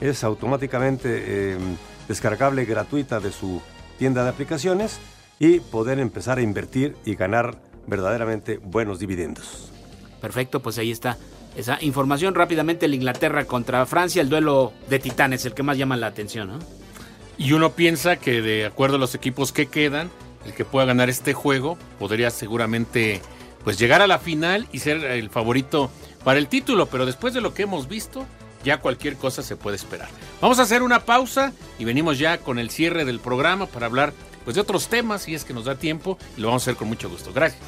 [0.00, 1.58] es automáticamente eh,
[2.08, 3.62] descargable gratuita de su
[3.98, 4.98] tienda de aplicaciones
[5.38, 9.70] y poder empezar a invertir y ganar verdaderamente buenos dividendos.
[10.20, 11.16] Perfecto, pues ahí está
[11.56, 12.34] esa información.
[12.34, 16.48] Rápidamente el Inglaterra contra Francia, el duelo de titanes, el que más llama la atención,
[16.48, 16.58] ¿no?
[17.38, 20.10] Y uno piensa que de acuerdo a los equipos que quedan,
[20.44, 23.20] el que pueda ganar este juego podría seguramente
[23.64, 25.90] pues llegar a la final y ser el favorito
[26.24, 28.26] para el título, pero después de lo que hemos visto,
[28.64, 30.08] ya cualquier cosa se puede esperar.
[30.40, 34.12] Vamos a hacer una pausa y venimos ya con el cierre del programa para hablar
[34.44, 36.76] pues de otros temas si es que nos da tiempo y lo vamos a hacer
[36.76, 37.32] con mucho gusto.
[37.32, 37.62] Gracias.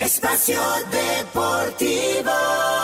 [0.00, 2.79] Espacio Deportivo.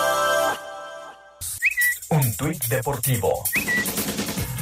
[2.38, 3.44] Un tuit deportivo.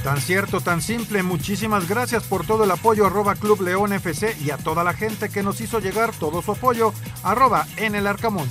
[0.05, 1.23] Tan cierto, tan simple.
[1.23, 5.29] Muchísimas gracias por todo el apoyo arroba Club León FC y a toda la gente
[5.29, 6.93] que nos hizo llegar todo su apoyo
[7.25, 8.49] arroba en el Arcamón.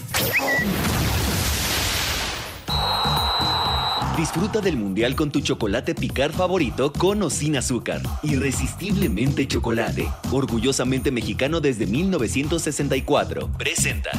[4.17, 8.01] Disfruta del mundial con tu chocolate picar favorito con o sin azúcar.
[8.23, 10.09] Irresistiblemente chocolate.
[10.31, 13.49] Orgullosamente mexicano desde 1964.
[13.57, 14.11] Presenta.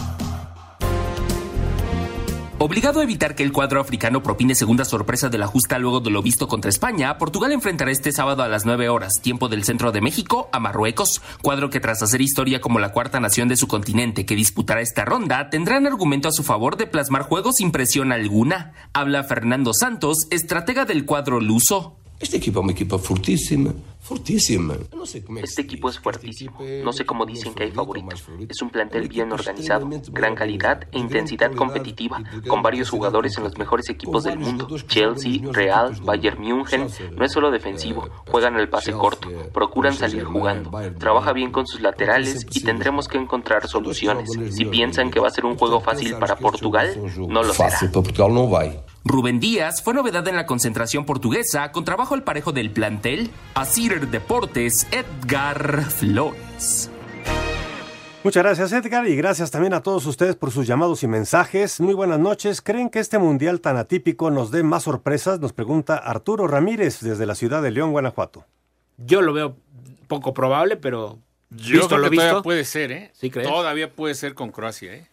[2.66, 6.08] Obligado a evitar que el cuadro africano propine segunda sorpresa de la justa luego de
[6.08, 9.92] lo visto contra España, Portugal enfrentará este sábado a las 9 horas, tiempo del centro
[9.92, 13.68] de México, a Marruecos, cuadro que tras hacer historia como la cuarta nación de su
[13.68, 18.12] continente que disputará esta ronda, tendrán argumento a su favor de plasmar juegos sin presión
[18.12, 18.72] alguna.
[18.94, 21.98] Habla Fernando Santos, estratega del cuadro luso.
[22.20, 24.74] Este equipo es un equipo fortísimo, fortísimo.
[25.42, 26.58] Este equipo es fuertísimo.
[26.84, 28.24] No sé cómo dicen que hay favoritos.
[28.48, 33.58] Es un plantel bien organizado, gran calidad e intensidad competitiva, con varios jugadores en los
[33.58, 34.68] mejores equipos del mundo.
[34.86, 36.86] Chelsea, Real, Bayern München.
[37.16, 40.70] No es solo defensivo, juegan el pase corto, procuran salir jugando.
[40.98, 44.30] Trabaja bien con sus laterales y tendremos que encontrar soluciones.
[44.50, 46.94] Si piensan que va a ser un juego fácil para Portugal,
[47.28, 47.70] no lo será.
[49.06, 53.30] Rubén Díaz fue novedad en la concentración portuguesa con trabajo al parejo del plantel.
[53.54, 56.90] Asir Deportes, Edgar Flores.
[58.22, 61.80] Muchas gracias Edgar y gracias también a todos ustedes por sus llamados y mensajes.
[61.80, 62.62] Muy buenas noches.
[62.62, 65.38] ¿Creen que este mundial tan atípico nos dé más sorpresas?
[65.38, 68.46] Nos pregunta Arturo Ramírez desde la ciudad de León, Guanajuato.
[68.96, 69.54] Yo lo veo
[70.08, 71.18] poco probable, pero
[71.50, 73.10] Yo visto creo lo que todavía puede ser, ¿eh?
[73.12, 73.46] ¿Sí crees?
[73.46, 75.06] Todavía puede ser con Croacia, ¿eh?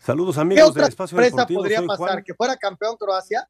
[0.00, 1.60] Saludos ¿Qué amigos del otra Espacio sorpresa Deportivo.
[1.60, 2.08] podría Soy pasar?
[2.08, 2.24] Juan.
[2.24, 3.48] ¿Que fuera campeón Croacia?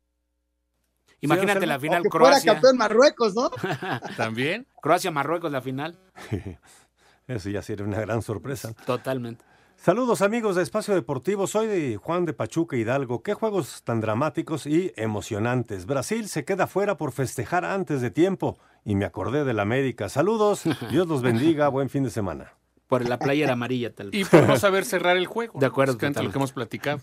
[1.22, 2.40] Imagínate Sí, la final ¿O que Croacia.
[2.40, 3.51] fuera campeón Marruecos, no?
[4.16, 4.66] También.
[4.82, 5.98] Croacia-Marruecos la final.
[7.26, 8.72] Eso ya sería una gran sorpresa.
[8.84, 9.44] Totalmente.
[9.76, 13.22] Saludos amigos de Espacio Deportivo, soy de Juan de Pachuca Hidalgo.
[13.22, 15.86] Qué juegos tan dramáticos y emocionantes.
[15.86, 20.09] Brasil se queda fuera por festejar antes de tiempo y me acordé de la América.
[20.11, 22.53] Saludos, Dios los bendiga, buen fin de semana.
[22.91, 24.20] Por la playera amarilla, tal vez.
[24.20, 25.59] Y por no saber cerrar el juego.
[25.59, 27.01] De acuerdo, Es que entre lo que hemos platicado.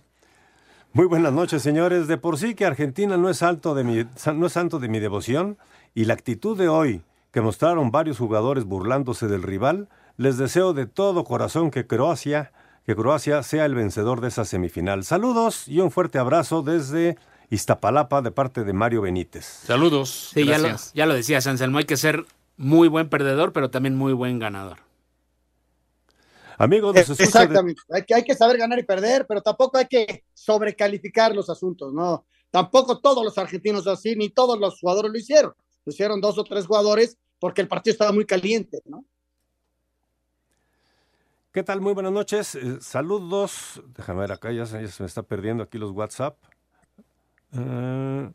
[0.94, 2.08] Muy buenas noches, señores.
[2.08, 5.00] De por sí que Argentina no es, alto de mi, no es santo de mi
[5.00, 5.58] devoción
[5.96, 10.88] y la actitud de hoy que mostraron varios jugadores burlándose del rival, les deseo de
[10.88, 12.52] todo corazón que Croacia,
[12.86, 15.04] que Croacia sea el vencedor de esa semifinal.
[15.04, 17.18] Saludos y un fuerte abrazo desde
[17.50, 19.46] Iztapalapa de parte de Mario Benítez.
[19.46, 20.32] Saludos.
[20.34, 20.94] Sí, ya lo, Gracias.
[20.94, 22.26] ya lo decía Anselmo, hay que ser
[22.58, 24.87] muy buen perdedor, pero también muy buen ganador.
[26.58, 27.82] Amigos, escucho de- Exactamente.
[27.90, 31.94] Hay que, hay que saber ganar y perder, pero tampoco hay que sobrecalificar los asuntos,
[31.94, 32.26] ¿no?
[32.50, 35.54] Tampoco todos los argentinos así, ni todos los jugadores lo hicieron.
[35.86, 39.06] Lo hicieron dos o tres jugadores porque el partido estaba muy caliente, ¿no?
[41.52, 41.82] ¿Qué tal?
[41.82, 42.56] Muy buenas noches.
[42.56, 43.82] Eh, saludos.
[43.96, 46.38] Déjame ver acá, ya se, ya se me está perdiendo aquí los WhatsApp.
[47.54, 48.32] Eh,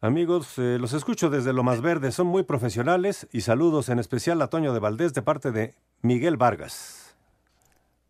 [0.00, 2.12] amigos, eh, los escucho desde lo más verde.
[2.12, 6.36] Son muy profesionales y saludos en especial a Toño de Valdés de parte de Miguel
[6.36, 7.16] Vargas.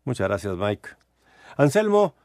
[0.03, 0.89] Muchas gracias, Mike.
[1.57, 2.15] Anselmo,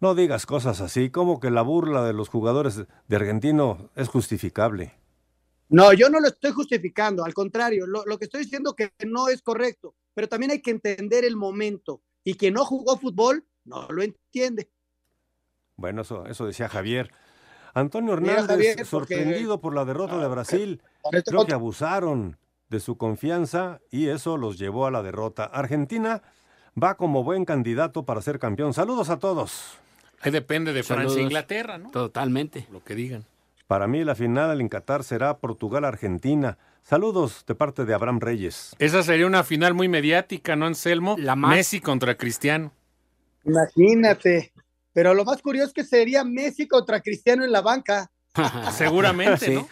[0.00, 4.94] no digas cosas así, como que la burla de los jugadores de Argentino es justificable.
[5.70, 9.28] No, yo no lo estoy justificando, al contrario, lo, lo que estoy diciendo que no
[9.28, 13.86] es correcto, pero también hay que entender el momento y quien no jugó fútbol no
[13.90, 14.70] lo entiende.
[15.76, 17.10] Bueno, eso, eso decía Javier.
[17.74, 18.84] Antonio Hernández, Javier, porque-
[19.16, 20.82] sorprendido por la derrota de Brasil.
[21.02, 22.38] Con este Creo que abusaron
[22.68, 25.44] de su confianza y eso los llevó a la derrota.
[25.44, 26.22] Argentina
[26.80, 28.74] va como buen candidato para ser campeón.
[28.74, 29.78] Saludos a todos.
[30.20, 31.90] Ahí depende de Francia e Inglaterra, ¿no?
[31.90, 32.66] Totalmente.
[32.72, 33.24] Lo que digan.
[33.66, 36.58] Para mí la final en Qatar será Portugal-Argentina.
[36.82, 38.74] Saludos de parte de Abraham Reyes.
[38.78, 41.16] Esa sería una final muy mediática, ¿no, Anselmo?
[41.18, 42.72] La más- Messi contra Cristiano.
[43.44, 44.52] Imagínate.
[44.92, 48.10] Pero lo más curioso es que sería Messi contra Cristiano en la banca.
[48.72, 49.54] Seguramente, Sí.
[49.54, 49.68] ¿no?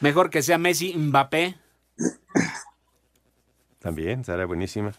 [0.00, 1.56] Mejor que sea Messi Mbappé.
[3.78, 4.92] También, será buenísima.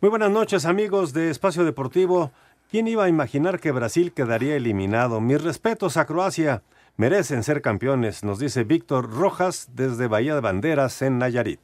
[0.00, 2.32] Muy buenas noches, amigos de Espacio Deportivo.
[2.70, 5.20] ¿Quién iba a imaginar que Brasil quedaría eliminado?
[5.20, 6.62] Mis respetos a Croacia.
[6.96, 11.60] Merecen ser campeones, nos dice Víctor Rojas desde Bahía de Banderas en Nayarit.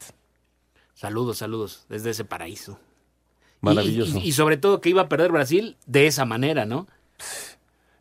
[0.95, 2.79] Saludos, saludos, desde ese paraíso.
[3.63, 4.19] Y- Maravilloso.
[4.19, 6.87] Y, y sobre todo que iba a perder Brasil de esa manera, ¿no?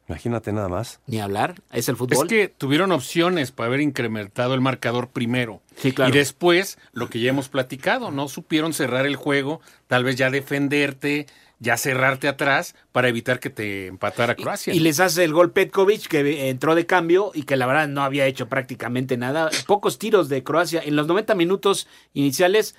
[0.07, 0.99] Imagínate nada más.
[1.07, 2.27] Ni hablar, es el Es fútbol.
[2.27, 5.61] que tuvieron opciones para haber incrementado el marcador primero.
[5.75, 6.13] Sí, claro.
[6.13, 10.29] Y después, lo que ya hemos platicado, no supieron cerrar el juego, tal vez ya
[10.29, 11.27] defenderte,
[11.59, 14.73] ya cerrarte atrás para evitar que te empatara Croacia.
[14.73, 18.03] Y les hace el gol Petkovic, que entró de cambio y que la verdad no
[18.03, 19.49] había hecho prácticamente nada.
[19.65, 20.81] Pocos tiros de Croacia.
[20.85, 22.75] En los 90 minutos iniciales,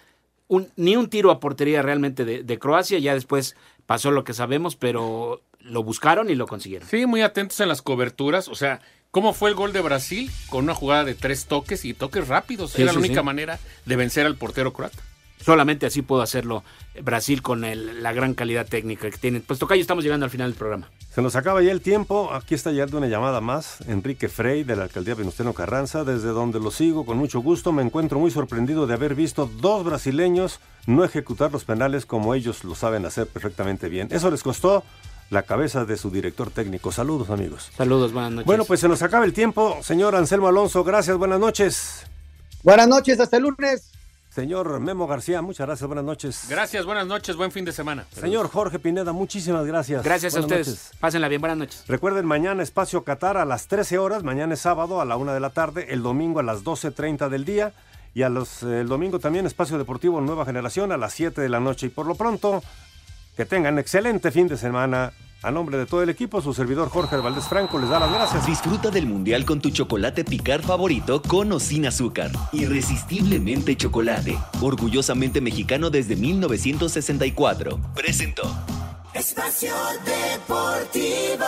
[0.47, 2.99] un- ni un tiro a portería realmente de, de Croacia.
[3.01, 3.55] Ya después
[3.85, 6.89] pasó lo que sabemos, pero lo buscaron y lo consiguieron.
[6.89, 8.49] Sí, muy atentos en las coberturas.
[8.49, 10.31] O sea, ¿cómo fue el gol de Brasil?
[10.49, 12.73] Con una jugada de tres toques y toques rápidos.
[12.73, 13.25] Sí, Era sí, la única sí.
[13.27, 14.99] manera de vencer al portero croata.
[15.45, 16.65] solamente así puedo hacerlo
[17.03, 17.61] Brasil con
[18.03, 19.41] la gran calidad técnica que tiene.
[19.41, 20.91] Pues Tocayo, estamos llegando al final del programa.
[21.15, 22.33] Se nos acaba ya el tiempo.
[22.33, 23.79] Aquí está llegando una llamada más.
[23.89, 27.73] Enrique Frey, de la alcaldía Venustiano Carranza, desde donde lo sigo con mucho gusto.
[27.73, 32.63] Me encuentro muy sorprendido de haber visto dos brasileños no ejecutar los penales como ellos
[32.65, 34.09] lo saben hacer perfectamente bien.
[34.11, 34.85] Eso les costó
[35.31, 36.93] la cabeza de su director técnico.
[36.93, 37.71] Saludos, amigos.
[37.77, 38.47] Saludos, buenas noches.
[38.47, 39.79] Bueno, pues se nos acaba el tiempo.
[39.83, 42.07] Señor Anselmo Alonso, gracias, buenas noches.
[42.63, 43.93] Buenas noches, hasta el lunes.
[44.31, 46.47] Señor Memo García, muchas gracias, buenas noches.
[46.49, 48.07] Gracias, buenas noches, buen fin de semana.
[48.13, 50.05] Señor Jorge Pineda, muchísimas gracias.
[50.05, 50.93] Gracias a ustedes.
[51.01, 51.85] Pásenla bien, buenas noches.
[51.89, 55.41] Recuerden, mañana Espacio Qatar a las 13 horas, mañana es sábado a la 1 de
[55.41, 57.73] la tarde, el domingo a las 12.30 del día
[58.15, 61.59] y a los, el domingo también Espacio Deportivo Nueva Generación a las 7 de la
[61.59, 61.87] noche.
[61.87, 62.63] Y por lo pronto,
[63.39, 65.13] que tengan excelente fin de semana.
[65.45, 68.45] A nombre de todo el equipo, su servidor Jorge Valdés Franco les da las gracias.
[68.45, 72.33] Disfruta del Mundial con tu chocolate picar favorito con o sin azúcar.
[72.51, 74.37] Irresistiblemente chocolate.
[74.61, 77.79] Orgullosamente mexicano desde 1964.
[77.95, 78.43] Presentó.
[79.15, 79.73] Espacio
[80.05, 81.47] Deportivo.